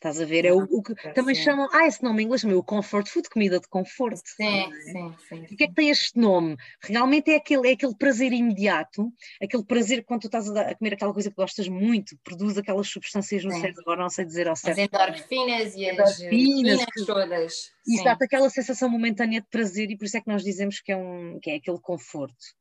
Estás 0.00 0.18
a 0.18 0.24
ver? 0.24 0.46
É 0.46 0.52
o, 0.52 0.62
o 0.62 0.82
que 0.82 0.94
também 1.12 1.34
sim. 1.34 1.42
chamam, 1.42 1.68
ah, 1.74 1.86
esse 1.86 2.02
nome 2.02 2.22
em 2.22 2.24
inglês, 2.24 2.42
o 2.42 2.62
comfort 2.62 3.06
food, 3.06 3.28
comida 3.28 3.60
de 3.60 3.68
conforto. 3.68 4.22
Sim, 4.24 4.46
é? 4.46 4.70
sim, 4.80 5.14
sim. 5.28 5.42
O 5.42 5.56
que 5.56 5.64
é 5.64 5.68
que 5.68 5.74
tem 5.74 5.90
este 5.90 6.18
nome? 6.18 6.56
Realmente 6.82 7.30
é 7.30 7.36
aquele, 7.36 7.68
é 7.68 7.72
aquele 7.72 7.94
prazer 7.94 8.32
imediato, 8.32 9.12
aquele 9.42 9.62
prazer 9.62 10.02
quando 10.02 10.22
tu 10.22 10.28
estás 10.28 10.48
a, 10.48 10.74
comer 10.74 10.94
aquela 10.94 11.12
coisa 11.12 11.28
que 11.28 11.36
gostas 11.36 11.68
muito, 11.68 12.16
produz 12.24 12.56
aquelas 12.56 12.88
substâncias 12.88 13.44
no 13.44 13.52
cérebro, 13.52 13.82
agora 13.82 14.00
não 14.00 14.08
sei 14.08 14.24
dizer 14.24 14.48
ao 14.48 14.56
certo. 14.56 14.78
As 14.78 14.86
endorfinas 14.86 15.74
e 15.76 15.90
as 15.90 16.18
endorfinas 16.18 16.86
todas. 17.06 17.54
E 17.86 18.02
dá-te 18.02 18.24
aquela 18.24 18.48
sensação 18.48 18.88
momentânea 18.88 19.42
de 19.42 19.48
prazer 19.48 19.90
e 19.90 19.98
por 19.98 20.06
isso 20.06 20.16
é 20.16 20.22
que 20.22 20.28
nós 20.28 20.42
dizemos 20.42 20.80
que 20.80 20.92
é, 20.92 20.96
um, 20.96 21.38
que 21.42 21.50
é 21.50 21.56
aquele 21.56 21.78
conforto 21.78 22.58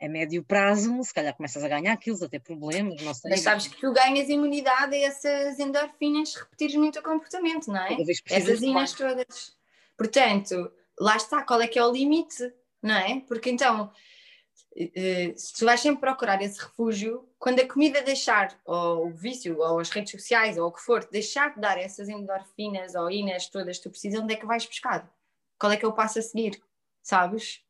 a 0.00 0.08
médio 0.08 0.44
prazo, 0.44 1.02
se 1.02 1.14
calhar 1.14 1.34
começas 1.34 1.62
a 1.64 1.68
ganhar 1.68 1.96
quilos, 1.96 2.22
a 2.22 2.28
ter 2.28 2.40
problemas, 2.40 3.00
não 3.02 3.14
sei. 3.14 3.30
Mas 3.30 3.40
sabes 3.40 3.66
que 3.66 3.80
tu 3.80 3.92
ganhas 3.92 4.28
imunidade 4.28 4.94
a 4.94 4.98
essas 4.98 5.58
endorfinas 5.58 6.32
se 6.32 6.38
repetires 6.38 6.74
muito 6.74 6.98
o 6.98 7.02
comportamento, 7.02 7.68
não 7.68 7.80
é? 7.80 7.96
Essas 8.30 8.62
inas 8.62 8.92
todas. 8.92 9.56
Portanto, 9.96 10.70
lá 11.00 11.16
está, 11.16 11.42
qual 11.42 11.60
é 11.60 11.66
que 11.66 11.78
é 11.78 11.84
o 11.84 11.90
limite, 11.90 12.52
não 12.82 12.94
é? 12.94 13.20
Porque 13.20 13.48
então, 13.48 13.90
eh, 14.76 15.32
se 15.34 15.54
tu 15.54 15.64
vais 15.64 15.80
sempre 15.80 16.00
procurar 16.00 16.42
esse 16.42 16.60
refúgio, 16.60 17.26
quando 17.38 17.60
a 17.60 17.68
comida 17.68 18.02
deixar, 18.02 18.60
ou 18.66 19.06
o 19.06 19.10
vício, 19.10 19.58
ou 19.58 19.78
as 19.78 19.88
redes 19.88 20.10
sociais, 20.10 20.58
ou 20.58 20.68
o 20.68 20.72
que 20.72 20.82
for, 20.82 21.08
deixar 21.10 21.54
de 21.54 21.60
dar 21.60 21.78
essas 21.78 22.10
endorfinas 22.10 22.94
ou 22.94 23.10
inas 23.10 23.48
todas 23.48 23.78
que 23.78 23.84
tu 23.84 23.90
precisas, 23.90 24.20
onde 24.20 24.34
é 24.34 24.36
que 24.36 24.46
vais 24.46 24.66
buscar? 24.66 25.10
Qual 25.58 25.72
é 25.72 25.76
que 25.78 25.86
é 25.86 25.88
o 25.88 25.92
passo 25.92 26.18
a 26.18 26.22
seguir? 26.22 26.60
Sabes? 27.02 27.64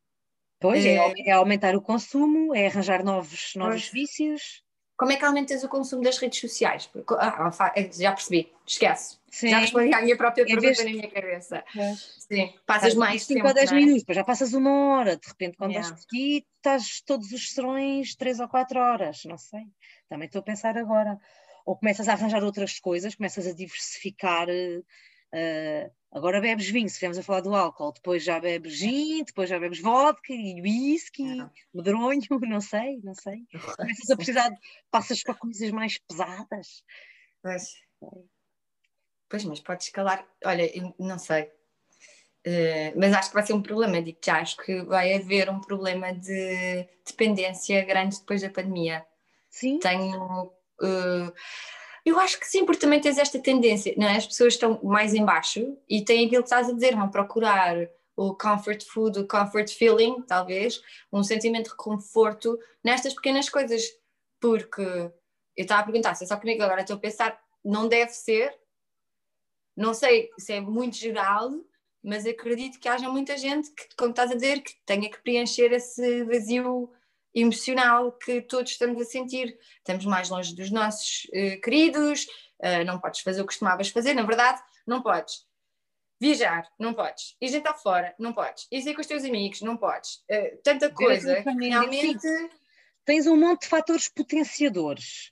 Pois, 0.58 0.84
é, 0.84 0.96
é, 1.26 1.30
aumentar 1.32 1.76
o 1.76 1.82
consumo, 1.82 2.54
é 2.54 2.66
arranjar 2.66 3.04
novos, 3.04 3.52
novos 3.54 3.88
vícios. 3.88 4.62
Como 4.96 5.12
é 5.12 5.16
que 5.16 5.25
aumentas 5.25 5.62
o 5.62 5.68
consumo 5.68 6.02
das 6.02 6.16
redes 6.16 6.40
sociais? 6.40 6.90
Ah, 7.18 7.72
é, 7.76 7.92
já 7.92 8.12
percebi, 8.12 8.50
esquece. 8.66 9.18
Sim. 9.30 9.50
Já 9.50 9.58
respondi 9.58 9.92
à 9.92 10.00
minha 10.00 10.16
própria 10.16 10.46
pergunta 10.46 10.68
vez... 10.68 10.78
na 10.78 10.84
minha 10.84 11.10
cabeça. 11.10 11.62
É. 11.76 11.94
Sim, 11.94 12.54
passas 12.64 12.94
mais 12.94 13.25
5 13.25 13.34
tempo. 13.34 13.48
5 13.48 13.58
a 13.58 13.60
10 13.60 13.72
é? 13.72 13.75
minutos, 13.75 14.00
depois 14.00 14.16
já 14.16 14.25
passas 14.25 14.54
uma 14.54 14.70
hora, 14.88 15.16
de 15.18 15.28
repente 15.28 15.58
quando 15.58 15.72
yeah. 15.72 15.86
estás 15.86 16.06
aqui, 16.06 16.46
estás 16.56 17.02
todos 17.02 17.30
os 17.30 17.52
serões 17.52 18.16
3 18.16 18.40
ou 18.40 18.48
4 18.48 18.80
horas, 18.80 19.22
não 19.26 19.36
sei. 19.36 19.64
Também 20.08 20.25
estou 20.25 20.40
a 20.40 20.44
pensar 20.44 20.78
agora. 20.78 21.18
Ou 21.66 21.76
começas 21.76 22.08
a 22.08 22.12
arranjar 22.12 22.42
outras 22.42 22.80
coisas, 22.80 23.14
começas 23.14 23.46
a 23.46 23.52
diversificar. 23.52 24.48
Uh, 25.35 25.90
Agora 26.16 26.40
bebes 26.40 26.66
vinho, 26.71 26.88
se 26.88 26.95
estivermos 26.95 27.18
a 27.18 27.23
falar 27.23 27.42
do 27.42 27.54
álcool, 27.54 27.92
depois 27.92 28.25
já 28.25 28.40
bebes 28.40 28.78
gin, 28.78 29.23
depois 29.23 29.50
já 29.50 29.59
bebes 29.59 29.80
vodka 29.80 30.33
e 30.33 30.62
whisky, 30.62 31.25
é. 31.38 31.50
medronho, 31.75 32.23
não 32.49 32.61
sei, 32.62 33.02
não 33.04 33.14
sei. 33.14 33.45
Começas 33.76 34.09
a 34.09 34.16
precisar, 34.16 34.49
de, 34.49 34.56
passas 34.90 35.23
para 35.23 35.35
coisas 35.35 35.71
mais 35.73 35.99
pesadas. 35.99 36.83
Pois. 37.42 37.64
Pois, 39.28 39.45
mas 39.45 39.61
pode 39.61 39.85
escalar. 39.85 40.26
Olha, 40.42 40.64
não 40.99 41.18
sei. 41.18 41.52
Uh, 42.47 42.97
mas 42.97 43.12
acho 43.12 43.28
que 43.28 43.35
vai 43.35 43.45
ser 43.45 43.52
um 43.52 43.62
problema, 43.62 44.00
digo 44.00 44.18
já, 44.25 44.40
acho 44.40 44.56
que 44.56 44.83
vai 44.85 45.12
haver 45.12 45.50
um 45.50 45.61
problema 45.61 46.14
de 46.14 46.88
dependência 47.04 47.85
grande 47.85 48.21
depois 48.21 48.40
da 48.40 48.49
pandemia. 48.49 49.04
Sim. 49.50 49.80
Tenho. 49.80 50.50
Uh, 50.80 51.30
eu 52.06 52.20
acho 52.20 52.38
que 52.38 52.46
sim, 52.46 52.64
porque 52.64 52.80
também 52.80 53.00
tens 53.00 53.18
esta 53.18 53.36
tendência, 53.36 53.92
não 53.96 54.06
é? 54.06 54.16
As 54.16 54.26
pessoas 54.26 54.54
estão 54.54 54.80
mais 54.84 55.12
em 55.12 55.25
baixo 55.25 55.76
e 55.88 56.04
têm 56.04 56.26
aquilo 56.26 56.44
que 56.44 56.46
estás 56.46 56.68
a 56.68 56.72
dizer, 56.72 56.94
vão 56.94 57.10
procurar 57.10 57.76
o 58.14 58.32
comfort 58.32 58.84
food, 58.84 59.18
o 59.18 59.26
comfort 59.26 59.68
feeling, 59.68 60.22
talvez, 60.22 60.80
um 61.12 61.25
sentimento 61.25 61.70
de 61.70 61.76
conforto 61.76 62.56
nestas 62.82 63.12
pequenas 63.12 63.48
coisas, 63.48 63.82
porque 64.40 64.82
eu 64.82 65.12
estava 65.56 65.80
a 65.80 65.84
perguntar, 65.84 66.14
se 66.14 66.22
é 66.22 66.26
só 66.28 66.36
comigo 66.36 66.62
agora 66.62 66.82
estou 66.82 66.94
a 66.94 67.00
pensar, 67.00 67.42
não 67.64 67.88
deve 67.88 68.12
ser, 68.12 68.56
não 69.76 69.92
sei 69.92 70.30
se 70.38 70.52
é 70.52 70.60
muito 70.60 70.96
geral, 70.96 71.50
mas 72.04 72.25
acredito 72.25 72.78
que 72.78 72.88
haja 72.88 73.08
muita 73.08 73.36
gente 73.36 73.72
que, 73.72 73.88
como 73.96 74.10
estás 74.10 74.30
a 74.30 74.34
dizer, 74.34 74.62
que 74.62 74.75
tenha 74.86 75.10
que 75.10 75.20
preencher 75.22 75.72
esse 75.72 76.22
vazio 76.22 76.88
emocional 77.37 78.12
que 78.12 78.40
todos 78.40 78.73
estamos 78.73 79.00
a 79.00 79.05
sentir. 79.05 79.57
Estamos 79.78 80.07
mais 80.07 80.31
longe 80.31 80.55
dos 80.55 80.71
nossos 80.71 81.26
uh, 81.26 81.61
queridos, 81.61 82.25
uh, 82.61 82.85
não 82.87 82.99
podes 82.99 83.21
fazer 83.21 83.43
o 83.43 83.45
que 83.45 83.49
costumavas 83.49 83.90
fazer, 83.90 84.14
na 84.14 84.23
verdade, 84.23 84.61
não 84.87 85.02
podes. 85.02 85.45
Viajar, 86.19 86.66
não 86.78 86.95
podes. 86.95 87.37
Ir 87.43 87.49
jantar 87.49 87.75
fora, 87.75 88.14
não 88.19 88.33
podes. 88.33 88.66
Ir 88.73 88.81
sair 88.81 88.95
com 88.95 89.02
os 89.02 89.07
teus 89.07 89.23
amigos, 89.23 89.61
não 89.61 89.76
podes. 89.76 90.25
Uh, 90.31 90.59
tanta 90.64 90.90
coisa 90.90 91.43
que 91.43 91.50
realmente. 91.50 92.26
Tens 93.05 93.26
um 93.26 93.37
monte 93.37 93.62
de 93.62 93.69
fatores 93.69 94.09
potenciadores. 94.09 95.31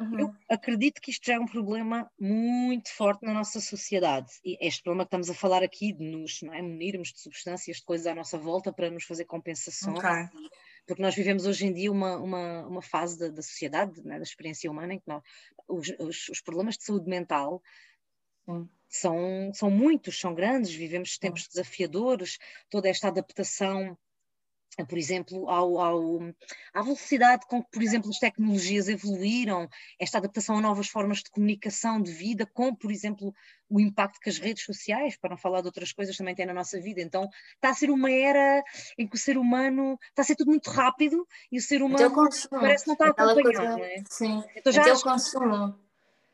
Uhum. 0.00 0.20
Eu 0.20 0.34
acredito 0.48 1.00
que 1.00 1.10
isto 1.10 1.26
já 1.26 1.34
é 1.34 1.40
um 1.40 1.46
problema 1.46 2.08
muito 2.20 2.92
forte 2.94 3.24
na 3.24 3.32
nossa 3.32 3.58
sociedade. 3.58 4.30
E 4.44 4.56
este 4.64 4.82
problema 4.82 5.04
que 5.04 5.08
estamos 5.08 5.30
a 5.30 5.34
falar 5.34 5.64
aqui 5.64 5.92
de 5.92 6.04
nos 6.04 6.40
não 6.42 6.54
é, 6.54 6.62
munirmos 6.62 7.08
de 7.08 7.20
substâncias, 7.20 7.78
de 7.78 7.84
coisas 7.84 8.06
à 8.06 8.14
nossa 8.14 8.38
volta 8.38 8.72
para 8.72 8.90
nos 8.90 9.04
fazer 9.04 9.24
compensações. 9.24 9.98
Okay 9.98 10.28
porque 10.88 11.02
nós 11.02 11.14
vivemos 11.14 11.44
hoje 11.44 11.66
em 11.66 11.72
dia 11.72 11.92
uma, 11.92 12.16
uma, 12.16 12.66
uma 12.66 12.82
fase 12.82 13.18
da, 13.18 13.28
da 13.28 13.42
sociedade, 13.42 14.02
né, 14.02 14.16
da 14.16 14.22
experiência 14.22 14.70
humana, 14.70 14.94
em 14.94 14.98
que 14.98 15.06
nós, 15.06 15.22
os, 15.68 15.88
os, 16.00 16.28
os 16.30 16.40
problemas 16.40 16.78
de 16.78 16.84
saúde 16.84 17.06
mental 17.08 17.62
são, 18.88 19.52
são 19.52 19.70
muitos, 19.70 20.18
são 20.18 20.34
grandes, 20.34 20.72
vivemos 20.72 21.18
tempos 21.18 21.46
desafiadores, 21.46 22.38
toda 22.70 22.88
esta 22.88 23.08
adaptação 23.08 23.98
por 24.88 24.98
exemplo, 24.98 25.48
ao, 25.48 25.78
ao, 25.80 26.20
à 26.72 26.82
velocidade 26.82 27.46
com 27.46 27.62
que, 27.62 27.70
por 27.70 27.82
exemplo, 27.82 28.10
as 28.10 28.18
tecnologias 28.18 28.88
evoluíram, 28.88 29.68
esta 29.98 30.18
adaptação 30.18 30.58
a 30.58 30.60
novas 30.60 30.88
formas 30.88 31.18
de 31.18 31.30
comunicação, 31.30 32.00
de 32.00 32.12
vida, 32.12 32.46
com, 32.46 32.74
por 32.74 32.90
exemplo, 32.90 33.34
o 33.68 33.80
impacto 33.80 34.20
que 34.20 34.28
as 34.28 34.38
redes 34.38 34.64
sociais, 34.64 35.16
para 35.16 35.30
não 35.30 35.36
falar 35.36 35.60
de 35.60 35.66
outras 35.66 35.92
coisas, 35.92 36.16
também 36.16 36.34
têm 36.34 36.46
na 36.46 36.54
nossa 36.54 36.80
vida. 36.80 37.00
Então, 37.00 37.28
está 37.54 37.70
a 37.70 37.74
ser 37.74 37.90
uma 37.90 38.10
era 38.10 38.62
em 38.96 39.06
que 39.06 39.16
o 39.16 39.18
ser 39.18 39.36
humano 39.36 39.98
está 40.10 40.22
a 40.22 40.24
ser 40.24 40.36
tudo 40.36 40.50
muito 40.50 40.70
rápido 40.70 41.26
e 41.50 41.58
o 41.58 41.62
ser 41.62 41.82
humano 41.82 42.14
parece 42.50 42.86
não 42.86 42.94
estar 42.94 43.06
a 43.06 43.10
acompanhar. 43.10 43.42
Coisa, 43.42 43.62
não 43.62 43.84
é? 43.84 44.02
Sim, 44.08 44.44
então, 44.56 44.72
já 44.72 44.82
até 44.82 44.92
acho... 44.92 45.00
o 45.00 45.12
consumo. 45.12 45.74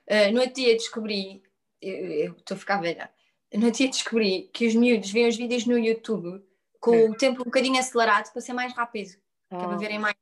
Uh, 0.06 0.32
no 0.32 0.40
outro 0.40 0.54
dia 0.54 0.74
descobri, 0.74 1.42
eu 1.80 2.32
estou 2.32 2.56
a 2.56 2.58
ficar 2.58 2.78
velha, 2.78 3.10
no 3.54 3.66
outro 3.66 3.78
dia 3.78 3.88
descobri 3.88 4.50
que 4.52 4.66
os 4.66 4.74
miúdos 4.74 5.10
veem 5.10 5.28
os 5.28 5.36
vídeos 5.36 5.64
no 5.64 5.78
YouTube 5.78 6.44
com 6.84 7.10
o 7.10 7.16
tempo 7.16 7.40
um 7.40 7.44
bocadinho 7.44 7.78
acelerado 7.78 8.30
para 8.30 8.42
ser 8.42 8.52
mais 8.52 8.74
rápido, 8.74 9.10
oh. 9.50 9.56
que 9.56 9.64
é 9.64 9.66
para 9.66 9.76
oh. 9.76 9.78
verem 9.78 9.98
mais. 9.98 10.16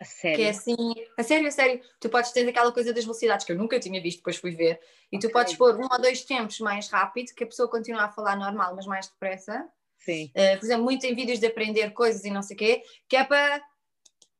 A 0.00 0.04
sério? 0.04 0.36
Que 0.36 0.42
é 0.42 0.48
assim, 0.48 0.94
a 1.16 1.22
sério, 1.22 1.46
a 1.46 1.50
sério. 1.52 1.80
Tu 2.00 2.08
podes 2.08 2.32
ter 2.32 2.48
aquela 2.48 2.72
coisa 2.72 2.92
das 2.92 3.04
velocidades 3.04 3.46
que 3.46 3.52
eu 3.52 3.56
nunca 3.56 3.78
tinha 3.78 4.02
visto, 4.02 4.18
depois 4.18 4.36
fui 4.36 4.50
ver, 4.50 4.80
e 5.12 5.16
okay. 5.16 5.28
tu 5.28 5.32
podes 5.32 5.54
pôr 5.54 5.76
um 5.76 5.86
ou 5.88 6.00
dois 6.00 6.24
tempos 6.24 6.58
mais 6.58 6.88
rápido, 6.88 7.32
que 7.36 7.44
a 7.44 7.46
pessoa 7.46 7.70
continua 7.70 8.02
a 8.02 8.08
falar 8.10 8.36
normal, 8.36 8.74
mas 8.74 8.84
mais 8.84 9.06
depressa. 9.06 9.64
Sim. 9.98 10.32
Uh, 10.36 10.58
por 10.58 10.64
exemplo, 10.64 10.82
muito 10.82 11.06
em 11.06 11.14
vídeos 11.14 11.38
de 11.38 11.46
aprender 11.46 11.92
coisas 11.92 12.24
e 12.24 12.30
não 12.30 12.42
sei 12.42 12.56
o 12.56 12.58
quê, 12.58 12.82
que 13.08 13.14
é 13.14 13.22
para 13.22 13.62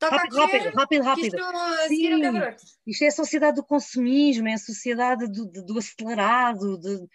rápido, 0.01 0.35
rápido, 0.35 0.75
rápido, 0.75 1.03
rápido. 1.03 1.25
Isto, 1.27 2.67
isto, 2.85 3.03
é 3.05 3.07
a 3.07 3.11
sociedade 3.11 3.55
do 3.55 3.63
consumismo, 3.63 4.49
é 4.49 4.55
a 4.55 4.57
sociedade 4.57 5.31
do, 5.31 5.45
do, 5.45 5.65
do 5.65 5.77
acelerado. 5.77 6.77
De... 6.77 7.07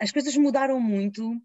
As 0.00 0.10
coisas 0.10 0.36
mudaram 0.36 0.80
muito 0.80 1.40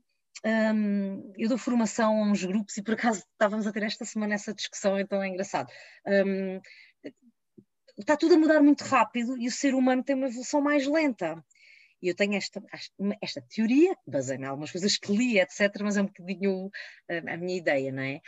um, 0.46 1.34
eu 1.38 1.50
dou 1.50 1.58
formação 1.58 2.24
a 2.24 2.28
uns 2.32 2.44
grupos 2.44 2.78
e 2.78 2.84
por 2.84 2.94
acaso 2.94 3.24
estávamos 3.32 3.68
a 3.68 3.72
ter 3.72 3.84
esta 3.84 4.06
semana 4.06 4.36
essa 4.36 4.54
discussão, 4.54 5.00
então 5.00 5.22
é 5.22 5.28
engraçado. 5.28 5.70
Um, 6.06 6.62
está 7.98 8.16
tudo 8.16 8.36
a 8.36 8.38
mudar 8.38 8.62
muito 8.62 8.84
rápido 8.84 9.38
e 9.38 9.48
o 9.48 9.52
ser 9.52 9.74
humano 9.74 10.04
tem 10.04 10.16
uma 10.16 10.28
evolução 10.28 10.62
mais 10.62 10.88
lenta. 10.88 11.44
E 12.02 12.08
eu 12.08 12.16
tenho 12.16 12.36
esta, 12.36 12.64
esta 13.22 13.42
teoria, 13.42 13.94
baseei-me 14.08 14.46
em 14.46 14.48
algumas 14.48 14.72
coisas 14.72 14.98
que 14.98 15.12
li, 15.12 15.38
etc., 15.38 15.82
mas 15.82 15.98
é 15.98 16.02
um 16.02 16.06
bocadinho 16.06 16.70
a, 17.10 17.34
a 17.34 17.38
minha 17.38 17.58
ideia, 17.58 17.92
não 17.92 18.02
é? 18.02 18.22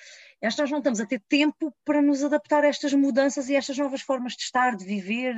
Acho 0.44 0.58
que 0.58 0.62
nós 0.64 0.72
não 0.72 0.80
estamos 0.80 1.00
a 1.00 1.06
ter 1.06 1.22
tempo 1.30 1.74
para 1.86 2.02
nos 2.02 2.22
adaptar 2.22 2.66
a 2.66 2.68
estas 2.68 2.94
mudanças 2.94 3.48
e 3.48 3.56
a 3.56 3.60
estas 3.60 3.78
novas 3.78 4.02
formas 4.02 4.34
de 4.34 4.44
estar, 4.44 4.76
de 4.76 4.84
viver, 4.84 5.34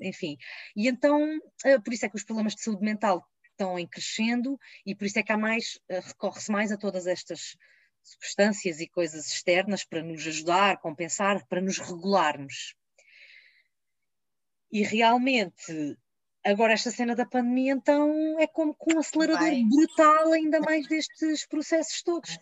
enfim. 0.00 0.38
E 0.74 0.88
então, 0.88 1.38
eh, 1.62 1.78
por 1.78 1.92
isso 1.92 2.06
é 2.06 2.08
que 2.08 2.16
os 2.16 2.24
problemas 2.24 2.54
de 2.54 2.62
saúde 2.62 2.82
mental 2.82 3.22
estão 3.54 3.78
em 3.78 3.86
crescendo 3.86 4.58
e 4.84 4.94
por 4.94 5.06
isso 5.06 5.18
é 5.18 5.22
que 5.22 5.32
há 5.32 5.38
mais, 5.38 5.78
eh, 5.88 6.00
recorre-se 6.00 6.50
mais 6.50 6.70
a 6.72 6.76
todas 6.76 7.06
estas 7.06 7.56
substâncias 8.02 8.80
e 8.80 8.88
coisas 8.88 9.26
externas 9.28 9.84
para 9.84 10.02
nos 10.02 10.26
ajudar, 10.26 10.80
compensar, 10.80 11.46
para 11.46 11.60
nos 11.60 11.78
regularmos. 11.78 12.74
E 14.70 14.82
realmente, 14.82 15.96
agora 16.44 16.74
esta 16.74 16.90
cena 16.90 17.14
da 17.14 17.24
pandemia, 17.24 17.72
então, 17.72 18.38
é 18.38 18.46
como 18.46 18.74
com 18.74 18.94
um 18.94 18.98
acelerador 18.98 19.48
Vai. 19.48 19.62
brutal 19.62 20.32
ainda 20.32 20.60
mais 20.60 20.86
destes 20.86 21.46
processos 21.46 22.02
todos. 22.02 22.38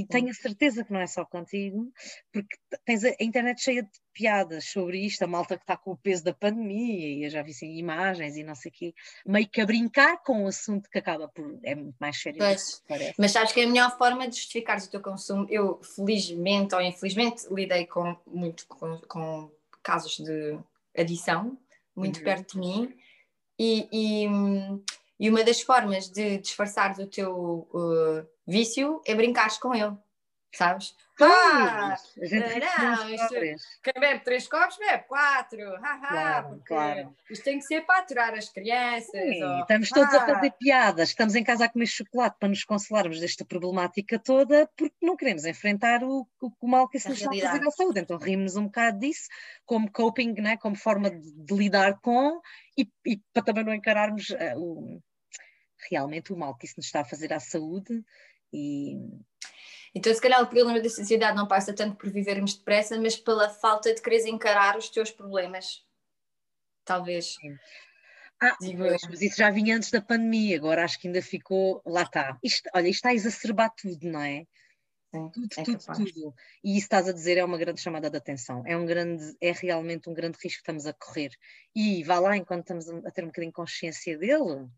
E 0.00 0.06
tenho 0.06 0.28
a 0.30 0.34
certeza 0.34 0.84
que 0.84 0.92
não 0.92 1.00
é 1.00 1.06
só 1.06 1.24
contigo, 1.24 1.92
porque 2.32 2.56
tens 2.84 3.04
a, 3.04 3.14
internet 3.20 3.62
cheia 3.62 3.82
de 3.82 3.90
piadas 4.12 4.66
sobre 4.66 4.98
isto, 4.98 5.22
a 5.22 5.26
malta 5.26 5.56
que 5.56 5.62
está 5.62 5.76
com 5.76 5.92
o 5.92 5.96
peso 5.96 6.24
da 6.24 6.32
pandemia, 6.34 7.08
e 7.08 7.24
eu 7.24 7.30
já 7.30 7.42
vi 7.42 7.50
assim, 7.50 7.76
imagens 7.76 8.36
e 8.36 8.42
não 8.42 8.54
sei 8.54 8.70
o 8.70 8.74
quê, 8.74 8.94
meio 9.26 9.48
que 9.48 9.60
a 9.60 9.66
brincar 9.66 10.22
com 10.22 10.44
o 10.44 10.48
assunto 10.48 10.88
que 10.90 10.98
acaba 10.98 11.28
por. 11.28 11.58
é 11.62 11.74
muito 11.74 11.96
mais 11.98 12.20
sério. 12.20 12.38
Pois, 12.38 12.82
mas 13.18 13.32
sabes 13.32 13.52
que 13.52 13.60
é 13.60 13.64
a 13.64 13.68
melhor 13.68 13.96
forma 13.96 14.28
de 14.28 14.36
justificar 14.36 14.78
o 14.78 14.88
teu 14.88 15.00
consumo. 15.00 15.46
Eu, 15.50 15.80
felizmente 15.82 16.74
ou 16.74 16.80
infelizmente, 16.80 17.46
lidei 17.50 17.86
com 17.86 18.16
muito 18.26 18.66
com, 18.66 18.98
com 19.08 19.50
casos 19.82 20.16
de 20.18 20.58
adição, 20.96 21.56
muito 21.94 22.18
uhum. 22.18 22.24
perto 22.24 22.54
de 22.54 22.58
mim, 22.58 22.94
e, 23.58 23.88
e 23.92 24.28
E 25.18 25.30
uma 25.30 25.42
das 25.42 25.62
formas 25.62 26.08
de 26.10 26.38
disfarçar 26.38 26.98
o 26.98 27.06
teu 27.06 27.66
uh, 27.72 28.26
vício 28.46 29.02
é 29.06 29.14
brincares 29.14 29.58
com 29.58 29.74
ele, 29.74 29.96
sabes? 30.52 30.94
Ah, 31.18 31.94
a 31.94 32.26
gente 32.26 32.60
não, 32.60 33.08
isto, 33.08 33.34
quem 33.82 33.92
bebe 33.98 34.22
três 34.22 34.46
copos 34.46 34.76
bebe 34.76 35.04
quatro, 35.04 35.58
claro, 35.80 36.48
porque 36.48 36.64
claro. 36.66 37.16
isto 37.30 37.42
tem 37.42 37.58
que 37.58 37.64
ser 37.64 37.86
para 37.86 38.00
aturar 38.00 38.34
as 38.34 38.50
crianças. 38.50 39.10
Sim, 39.10 39.42
ou, 39.42 39.60
estamos 39.60 39.88
todos 39.88 40.12
ah, 40.12 40.22
a 40.22 40.26
fazer 40.26 40.50
piadas, 40.58 41.08
estamos 41.08 41.34
em 41.34 41.42
casa 41.42 41.64
a 41.64 41.68
comer 41.70 41.86
chocolate 41.86 42.36
para 42.38 42.50
nos 42.50 42.64
consolarmos 42.64 43.18
desta 43.18 43.46
problemática 43.46 44.18
toda, 44.18 44.70
porque 44.76 44.94
não 45.00 45.16
queremos 45.16 45.46
enfrentar 45.46 46.04
o, 46.04 46.28
o, 46.38 46.52
o 46.60 46.68
mal 46.68 46.86
que 46.86 46.98
isso 46.98 47.08
nos 47.08 47.18
está 47.18 47.30
a 47.30 47.34
fazer 47.34 47.66
à 47.66 47.70
saúde. 47.70 48.00
Então 48.00 48.18
rimos 48.18 48.56
um 48.56 48.64
bocado 48.64 48.98
disso, 48.98 49.28
como 49.64 49.90
coping, 49.90 50.34
né? 50.34 50.58
como 50.58 50.76
forma 50.76 51.10
de, 51.10 51.32
de 51.32 51.54
lidar 51.54 51.98
com 52.00 52.42
e, 52.76 52.86
e 53.06 53.16
para 53.32 53.42
também 53.42 53.64
não 53.64 53.72
encararmos 53.72 54.32
eh, 54.32 54.54
o, 54.54 55.00
realmente 55.90 56.30
o 56.30 56.36
mal 56.36 56.54
que 56.56 56.66
isso 56.66 56.74
nos 56.76 56.86
está 56.86 57.00
a 57.00 57.04
fazer 57.06 57.32
à 57.32 57.40
saúde. 57.40 58.04
E 58.52 58.96
Então, 59.94 60.12
se 60.12 60.20
calhar, 60.20 60.42
o 60.42 60.46
problema 60.46 60.80
da 60.80 60.88
sociedade 60.90 61.36
não 61.36 61.48
passa 61.48 61.72
tanto 61.74 61.96
por 61.96 62.10
vivermos 62.10 62.54
depressa, 62.54 63.00
mas 63.00 63.16
pela 63.16 63.48
falta 63.48 63.94
de 63.94 64.02
quereres 64.02 64.26
encarar 64.26 64.76
os 64.76 64.88
teus 64.90 65.10
problemas. 65.10 65.84
Talvez. 66.84 67.34
Ah, 68.40 68.54
pois, 68.60 69.00
mas 69.08 69.22
isso 69.22 69.36
já 69.38 69.50
vinha 69.50 69.76
antes 69.76 69.90
da 69.90 70.00
pandemia, 70.00 70.56
agora 70.58 70.84
acho 70.84 71.00
que 71.00 71.08
ainda 71.08 71.22
ficou. 71.22 71.82
Lá 71.86 72.02
está. 72.02 72.38
Isto, 72.44 72.68
olha, 72.74 72.88
isto 72.88 72.96
está 72.96 73.08
a 73.10 73.14
exacerbar 73.14 73.72
tudo, 73.74 74.06
não 74.10 74.20
é? 74.20 74.46
Sim, 75.14 75.30
Tudo, 75.30 75.48
é 75.56 75.64
tudo, 75.64 75.78
capaz. 75.78 75.98
tudo. 75.98 76.34
E 76.62 76.72
isso 76.76 76.86
estás 76.86 77.08
a 77.08 77.12
dizer 77.12 77.38
é 77.38 77.44
uma 77.44 77.56
grande 77.56 77.80
chamada 77.80 78.10
de 78.10 78.16
atenção. 78.18 78.62
É, 78.66 78.76
um 78.76 78.84
grande, 78.84 79.34
é 79.40 79.52
realmente 79.52 80.10
um 80.10 80.14
grande 80.14 80.36
risco 80.42 80.58
que 80.58 80.62
estamos 80.62 80.84
a 80.86 80.92
correr. 80.92 81.30
E 81.74 82.02
vá 82.04 82.18
lá, 82.18 82.36
enquanto 82.36 82.62
estamos 82.62 82.88
a 82.88 83.08
a 83.08 83.10
ter 83.10 83.24
um 83.24 83.28
bocadinho 83.28 83.50
de 83.52 83.56
consciência 83.56 84.18
dele, 84.18 84.68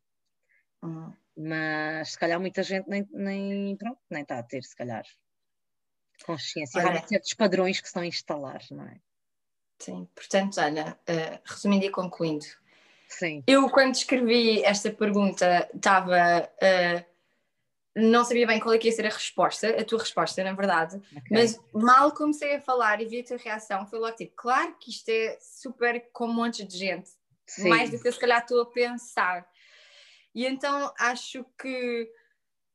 Hum. 0.82 1.12
mas 1.37 2.12
se 2.12 2.18
calhar 2.18 2.38
muita 2.38 2.62
gente 2.62 2.88
nem, 2.88 3.06
nem, 3.11 3.76
pronto, 3.76 3.99
nem 4.11 4.23
está 4.23 4.38
a 4.38 4.42
ter, 4.42 4.62
se 4.62 4.76
calhar, 4.76 5.04
consciência. 6.25 6.80
Olha. 6.85 7.00
Há 7.00 7.06
certos 7.06 7.35
padrões 7.35 7.80
que 7.80 7.87
estão 7.87 8.02
a 8.02 8.06
instalar, 8.06 8.61
não 8.70 8.85
é? 8.85 9.00
Sim, 9.80 10.08
portanto, 10.14 10.58
Ana, 10.58 10.99
eh, 11.06 11.40
resumindo 11.44 11.85
e 11.85 11.90
concluindo, 11.90 12.44
Sim. 13.08 13.42
eu 13.47 13.68
quando 13.70 13.94
escrevi 13.94 14.62
esta 14.64 14.90
pergunta 14.90 15.68
estava. 15.75 16.16
eh, 16.61 17.04
não 17.94 18.25
sabia 18.25 18.47
bem 18.47 18.61
qual 18.61 18.75
é 18.75 18.78
que 18.78 18.87
ia 18.87 18.92
ser 18.92 19.06
a 19.06 19.11
resposta, 19.11 19.68
a 19.70 19.85
tua 19.85 19.99
resposta, 19.99 20.44
na 20.44 20.52
verdade, 20.52 20.97
ok. 20.97 21.23
mas 21.30 21.58
mal 21.73 22.12
comecei 22.12 22.54
a 22.54 22.61
falar 22.61 23.00
e 23.00 23.06
vi 23.06 23.20
a 23.20 23.25
tua 23.25 23.37
reação, 23.37 23.87
foi 23.87 23.99
logo 23.99 24.14
tipo, 24.14 24.32
claro 24.37 24.76
que 24.78 24.90
isto 24.90 25.08
é 25.08 25.37
super 25.40 26.08
com 26.12 26.26
um 26.26 26.32
monte 26.32 26.64
de 26.64 26.78
gente, 26.78 27.11
Sim. 27.47 27.68
mais 27.68 27.90
do 27.90 27.99
que 27.99 28.06
eu 28.06 28.12
se 28.12 28.20
calhar 28.20 28.40
estou 28.40 28.62
a 28.62 28.66
pensar. 28.66 29.49
E 30.35 30.47
então 30.47 30.92
acho 30.99 31.44
que 31.61 32.11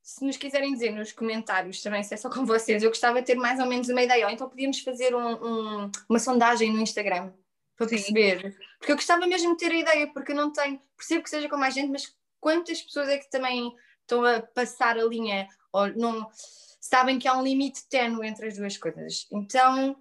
se 0.01 0.25
nos 0.25 0.35
quiserem 0.37 0.73
dizer 0.73 0.91
nos 0.91 1.11
comentários 1.13 1.81
também, 1.81 2.03
se 2.03 2.13
é 2.13 2.17
só 2.17 2.29
com 2.29 2.45
vocês, 2.45 2.83
eu 2.83 2.89
gostava 2.89 3.21
de 3.21 3.27
ter 3.27 3.35
mais 3.35 3.59
ou 3.59 3.65
menos 3.65 3.87
uma 3.89 4.01
ideia, 4.01 4.25
ou 4.25 4.31
então 4.31 4.49
podíamos 4.49 4.79
fazer 4.79 5.15
um- 5.15 5.83
um- 5.85 5.91
uma 6.09 6.19
sondagem 6.19 6.71
no 6.73 6.81
Instagram 6.81 7.31
para 7.77 7.87
Sim. 7.87 7.95
perceber, 7.95 8.55
porque 8.77 8.91
eu 8.91 8.95
gostava 8.95 9.25
mesmo 9.25 9.51
de 9.51 9.57
ter 9.57 9.71
a 9.71 9.77
ideia, 9.77 10.07
porque 10.13 10.31
eu 10.31 10.35
não 10.35 10.51
tenho, 10.51 10.79
percebo 10.97 11.23
que 11.23 11.29
seja 11.29 11.49
com 11.49 11.57
mais 11.57 11.73
gente, 11.73 11.89
mas 11.89 12.15
quantas 12.39 12.81
pessoas 12.81 13.07
é 13.09 13.17
que 13.17 13.29
também 13.29 13.73
estão 14.01 14.23
a 14.25 14.41
passar 14.41 14.97
a 14.97 15.03
linha 15.05 15.47
ou 15.71 15.87
não 15.95 16.29
sabem 16.81 17.17
que 17.17 17.27
há 17.27 17.33
um 17.37 17.43
limite 17.43 17.87
ténue 17.89 18.27
entre 18.27 18.47
as 18.47 18.57
duas 18.57 18.77
coisas. 18.77 19.27
Então, 19.31 19.95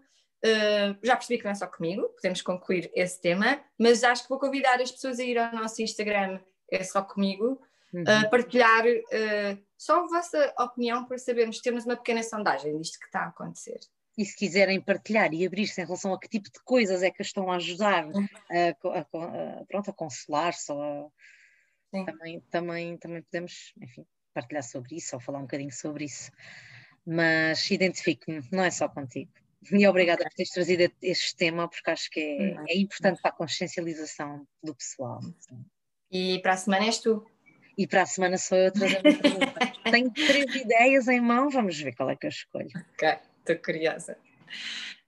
Uh, 0.45 0.99
já 1.05 1.15
percebi 1.15 1.39
que 1.39 1.45
não 1.45 1.53
é 1.53 1.55
só 1.55 1.69
comigo, 1.69 2.03
podemos 2.17 2.43
concluir 2.43 2.91
esse 2.97 3.21
tema, 3.21 3.63
mas 3.79 4.03
acho 4.03 4.25
que 4.25 4.29
vou 4.29 4.41
convidar 4.41 4.81
as 4.83 4.91
pessoas 4.91 5.21
a 5.21 5.23
ir 5.23 5.39
ao 5.39 5.55
nosso 5.55 5.81
Instagram, 5.81 6.41
é 6.75 6.83
só 6.85 7.03
comigo, 7.03 7.61
Uhum. 7.95 8.05
a 8.09 8.27
partilhar 8.31 8.87
uh, 8.87 9.63
só 9.77 10.03
a 10.03 10.09
vossa 10.09 10.55
opinião 10.59 11.05
para 11.05 11.19
sabermos, 11.19 11.61
termos 11.61 11.85
uma 11.85 11.95
pequena 11.95 12.23
sondagem 12.23 12.79
disto 12.79 12.99
que 12.99 13.05
está 13.05 13.21
a 13.25 13.29
acontecer. 13.29 13.79
E 14.17 14.25
se 14.25 14.35
quiserem 14.35 14.81
partilhar 14.81 15.33
e 15.35 15.47
abrir-se 15.47 15.79
em 15.79 15.85
relação 15.85 16.15
a 16.15 16.19
que 16.19 16.27
tipo 16.27 16.51
de 16.51 16.59
coisas 16.65 17.03
é 17.03 17.11
que 17.11 17.21
estão 17.21 17.53
a 17.53 17.57
ajudar 17.57 18.07
Uhum. 18.07 18.27
a, 18.51 18.99
a 18.99 19.01
a- 19.01 19.65
pronto, 19.67 19.91
a 19.91 19.93
consolar-se, 19.93 20.73
também, 21.91 22.41
também, 22.51 22.97
também 22.97 23.23
podemos 23.23 23.75
enfim, 23.83 24.07
partilhar 24.33 24.63
sobre 24.63 24.97
isso 24.97 25.15
ou 25.15 25.21
falar 25.21 25.39
um 25.41 25.43
bocadinho 25.43 25.73
sobre 25.73 26.05
isso. 26.05 26.31
Mas 27.05 27.71
identifico-me, 27.71 28.41
não 28.51 28.65
é 28.65 28.71
só 28.71 28.89
contigo. 28.89 29.31
E 29.71 29.87
obrigada 29.87 30.25
por 30.25 30.33
teres 30.33 30.51
trazido 30.51 30.91
este 31.03 31.37
tema, 31.37 31.69
porque 31.69 31.91
acho 31.91 32.11
que 32.11 32.21
é, 32.21 32.55
Uhum. 32.59 32.65
é 32.69 32.77
importante 32.79 33.21
para 33.21 33.31
a 33.31 33.35
consciencialização 33.35 34.47
do 34.63 34.75
pessoal. 34.75 35.21
E 36.13 36.39
para 36.41 36.53
a 36.53 36.57
semana 36.57 36.85
és 36.85 36.99
tu. 36.99 37.27
E 37.79 37.87
para 37.87 38.03
a 38.03 38.07
semana 38.07 38.37
sou 38.37 38.59
eu 38.59 38.69
a 38.69 38.71
trazer. 38.71 39.01
Tenho 39.91 40.13
três 40.13 40.55
ideias 40.55 41.09
em 41.09 41.21
mão, 41.21 41.49
vamos 41.49 41.81
ver 41.81 41.95
qual 41.95 42.11
é 42.11 42.17
que 42.17 42.27
eu 42.27 42.31
escolho. 42.31 42.69
Ok, 42.93 43.09
estou 43.39 43.57
curiosa. 43.57 44.19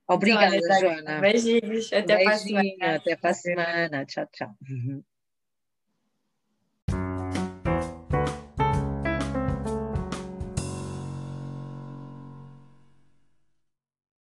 Obrigada, 0.07 0.55
Então, 0.55 0.69
olha, 0.69 0.79
Joana. 0.79 1.21
Beijinhos, 1.21 1.93
até 1.93 2.23
para 2.23 2.33
a 2.33 2.37
Beijinho, 2.37 2.61
semana. 2.61 2.95
Até 2.95 3.15
para 3.15 3.29
a 3.29 3.33
semana. 3.33 4.05
Tchau, 4.05 4.27
tchau. 4.33 4.55